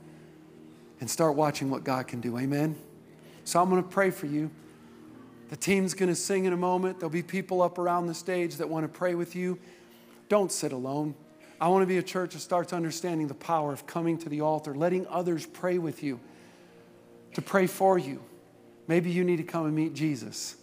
and 0.99 1.07
start 1.07 1.35
watching 1.35 1.69
what 1.69 1.83
God 1.83 2.07
can 2.07 2.19
do. 2.19 2.39
Amen? 2.39 2.75
So 3.45 3.61
I'm 3.61 3.69
going 3.69 3.81
to 3.81 3.87
pray 3.87 4.09
for 4.09 4.25
you. 4.25 4.49
The 5.51 5.55
team's 5.55 5.93
going 5.93 6.09
to 6.09 6.15
sing 6.15 6.45
in 6.45 6.53
a 6.53 6.57
moment. 6.57 6.99
There'll 6.99 7.11
be 7.11 7.21
people 7.21 7.61
up 7.61 7.77
around 7.77 8.07
the 8.07 8.15
stage 8.15 8.55
that 8.55 8.67
want 8.67 8.85
to 8.85 8.87
pray 8.89 9.13
with 9.13 9.35
you. 9.35 9.59
Don't 10.29 10.51
sit 10.51 10.71
alone. 10.71 11.13
I 11.59 11.67
want 11.67 11.83
to 11.83 11.87
be 11.87 11.99
a 11.99 12.03
church 12.03 12.33
that 12.33 12.39
starts 12.39 12.73
understanding 12.73 13.27
the 13.27 13.35
power 13.35 13.71
of 13.71 13.85
coming 13.85 14.17
to 14.19 14.29
the 14.29 14.41
altar, 14.41 14.73
letting 14.73 15.05
others 15.07 15.45
pray 15.45 15.77
with 15.77 16.01
you, 16.01 16.19
to 17.35 17.41
pray 17.43 17.67
for 17.67 17.99
you. 17.99 18.19
Maybe 18.87 19.11
you 19.11 19.23
need 19.23 19.37
to 19.37 19.43
come 19.43 19.67
and 19.67 19.75
meet 19.75 19.93
Jesus 19.93 20.55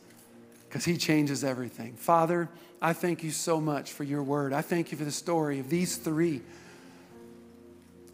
because 0.69 0.85
he 0.85 0.97
changes 0.97 1.45
everything. 1.45 1.95
Father, 1.95 2.49
I 2.81 2.93
thank 2.93 3.23
you 3.25 3.31
so 3.31 3.61
much 3.61 3.93
for 3.93 4.05
your 4.05 4.23
word. 4.23 4.53
I 4.53 4.63
thank 4.63 4.93
you 4.93 4.99
for 4.99 5.05
the 5.05 5.13
story 5.13 5.59
of 5.59 5.71
these 5.71 5.97
three. 5.97 6.43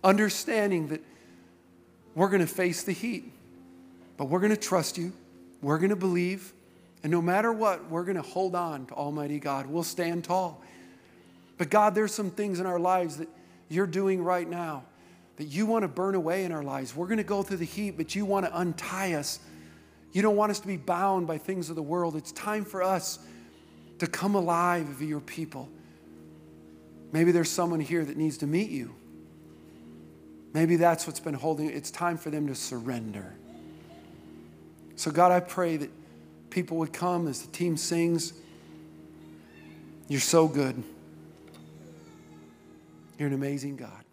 Understanding 0.03 0.89
that 0.89 1.01
we're 2.15 2.29
going 2.29 2.41
to 2.41 2.47
face 2.47 2.83
the 2.85 2.93
heat, 2.93 3.33
but 4.17 4.27
we're 4.27 4.41
going 4.41 4.55
to 4.55 4.57
trust 4.57 4.97
you, 4.97 5.13
we're 5.61 5.79
going 5.79 5.91
to 5.91 5.97
believe, 5.97 6.53
and 7.03 7.11
no 7.11 7.21
matter 7.21 7.53
what, 7.53 7.91
we're 7.91 8.05
going 8.05 8.17
to 8.17 8.23
hold 8.23 8.55
on 8.55 8.87
to 8.87 8.95
Almighty 8.95 9.39
God. 9.39 9.67
We'll 9.67 9.83
stand 9.83 10.25
tall. 10.25 10.63
But 11.59 11.71
God, 11.71 11.95
there's 11.95 12.15
some 12.15 12.31
things 12.31 12.61
in 12.61 12.67
our 12.67 12.79
lives 12.79 13.19
that 13.19 13.29
you're 13.69 13.87
doing 13.87 14.23
right 14.23 14.49
now 14.49 14.85
that 15.37 15.45
you 15.45 15.67
want 15.67 15.83
to 15.83 15.89
burn 15.89 16.15
away 16.15 16.45
in 16.45 16.53
our 16.53 16.63
lives. 16.63 16.95
We're 16.95 17.07
going 17.07 17.19
to 17.19 17.25
go 17.25 17.43
through 17.43 17.57
the 17.59 17.65
heat, 17.65 17.97
but 17.97 18.15
you 18.15 18.25
want 18.25 18.47
to 18.47 18.59
untie 18.59 19.15
us. 19.15 19.41
You 20.15 20.23
don't 20.23 20.37
want 20.37 20.53
us 20.53 20.61
to 20.61 20.67
be 20.69 20.77
bound 20.77 21.27
by 21.27 21.39
things 21.39 21.69
of 21.71 21.77
the 21.77 21.83
world. 21.83 22.15
It's 22.15 22.31
time 22.31 22.65
for 22.65 22.85
us 22.85 23.19
to 23.99 24.07
come 24.07 24.37
alive 24.37 24.89
of 24.89 25.03
your 25.03 25.19
people. 25.19 25.69
Maybe 27.11 27.33
there's 27.33 27.51
someone 27.51 27.81
here 27.81 28.05
that 28.05 28.17
needs 28.17 28.39
to 28.39 28.47
meet 28.47 28.71
you. 28.71 28.95
Maybe 30.53 30.77
that's 30.77 31.09
what's 31.09 31.19
been 31.19 31.35
holding. 31.35 31.69
It's 31.69 31.91
time 31.91 32.17
for 32.17 32.31
them 32.31 32.47
to 32.47 32.55
surrender. 32.55 33.35
So, 34.95 35.11
God, 35.11 35.33
I 35.33 35.41
pray 35.41 35.77
that 35.79 35.91
people 36.49 36.77
would 36.77 36.93
come 36.93 37.27
as 37.27 37.43
the 37.43 37.51
team 37.51 37.77
sings. 37.77 38.35
You're 40.07 40.21
so 40.21 40.47
good. 40.47 40.81
You're 43.19 43.27
an 43.27 43.35
amazing 43.35 43.77
God. 43.77 44.04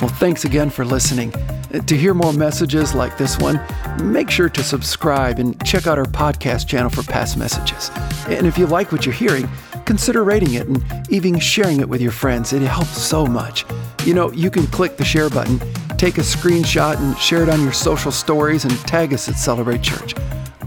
Well, 0.00 0.10
thanks 0.10 0.44
again 0.44 0.70
for 0.70 0.84
listening. 0.84 1.34
Uh, 1.34 1.80
to 1.80 1.96
hear 1.96 2.14
more 2.14 2.32
messages 2.32 2.94
like 2.94 3.16
this 3.18 3.38
one, 3.38 3.60
make 4.02 4.30
sure 4.30 4.48
to 4.48 4.62
subscribe 4.62 5.38
and 5.38 5.62
check 5.64 5.86
out 5.86 5.98
our 5.98 6.06
podcast 6.06 6.66
channel 6.66 6.90
for 6.90 7.02
past 7.02 7.36
messages. 7.36 7.90
And 8.28 8.46
if 8.46 8.56
you 8.56 8.66
like 8.66 8.92
what 8.92 9.04
you're 9.04 9.14
hearing, 9.14 9.48
consider 9.84 10.24
rating 10.24 10.54
it 10.54 10.66
and 10.66 10.82
even 11.10 11.38
sharing 11.38 11.80
it 11.80 11.88
with 11.88 12.00
your 12.00 12.12
friends. 12.12 12.52
It 12.52 12.62
helps 12.62 13.00
so 13.00 13.26
much. 13.26 13.64
You 14.04 14.14
know, 14.14 14.32
you 14.32 14.50
can 14.50 14.66
click 14.68 14.96
the 14.96 15.04
share 15.04 15.28
button 15.28 15.60
take 16.00 16.16
a 16.16 16.22
screenshot 16.22 16.96
and 16.96 17.16
share 17.18 17.42
it 17.42 17.50
on 17.50 17.60
your 17.62 17.74
social 17.74 18.10
stories 18.10 18.64
and 18.64 18.72
tag 18.86 19.12
us 19.12 19.28
at 19.28 19.34
Celebrate 19.34 19.82
Church. 19.82 20.14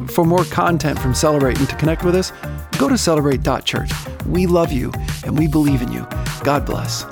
For 0.05 0.23
more 0.23 0.45
content 0.45 0.99
from 0.99 1.15
Celebrate 1.15 1.57
and 1.57 1.67
to 1.69 1.75
connect 1.75 2.03
with 2.03 2.13
us, 2.13 2.31
go 2.77 2.87
to 2.87 2.95
celebrate.church. 2.95 3.91
We 4.27 4.45
love 4.45 4.71
you 4.71 4.91
and 5.25 5.35
we 5.35 5.47
believe 5.47 5.81
in 5.81 5.91
you. 5.91 6.05
God 6.43 6.67
bless. 6.67 7.05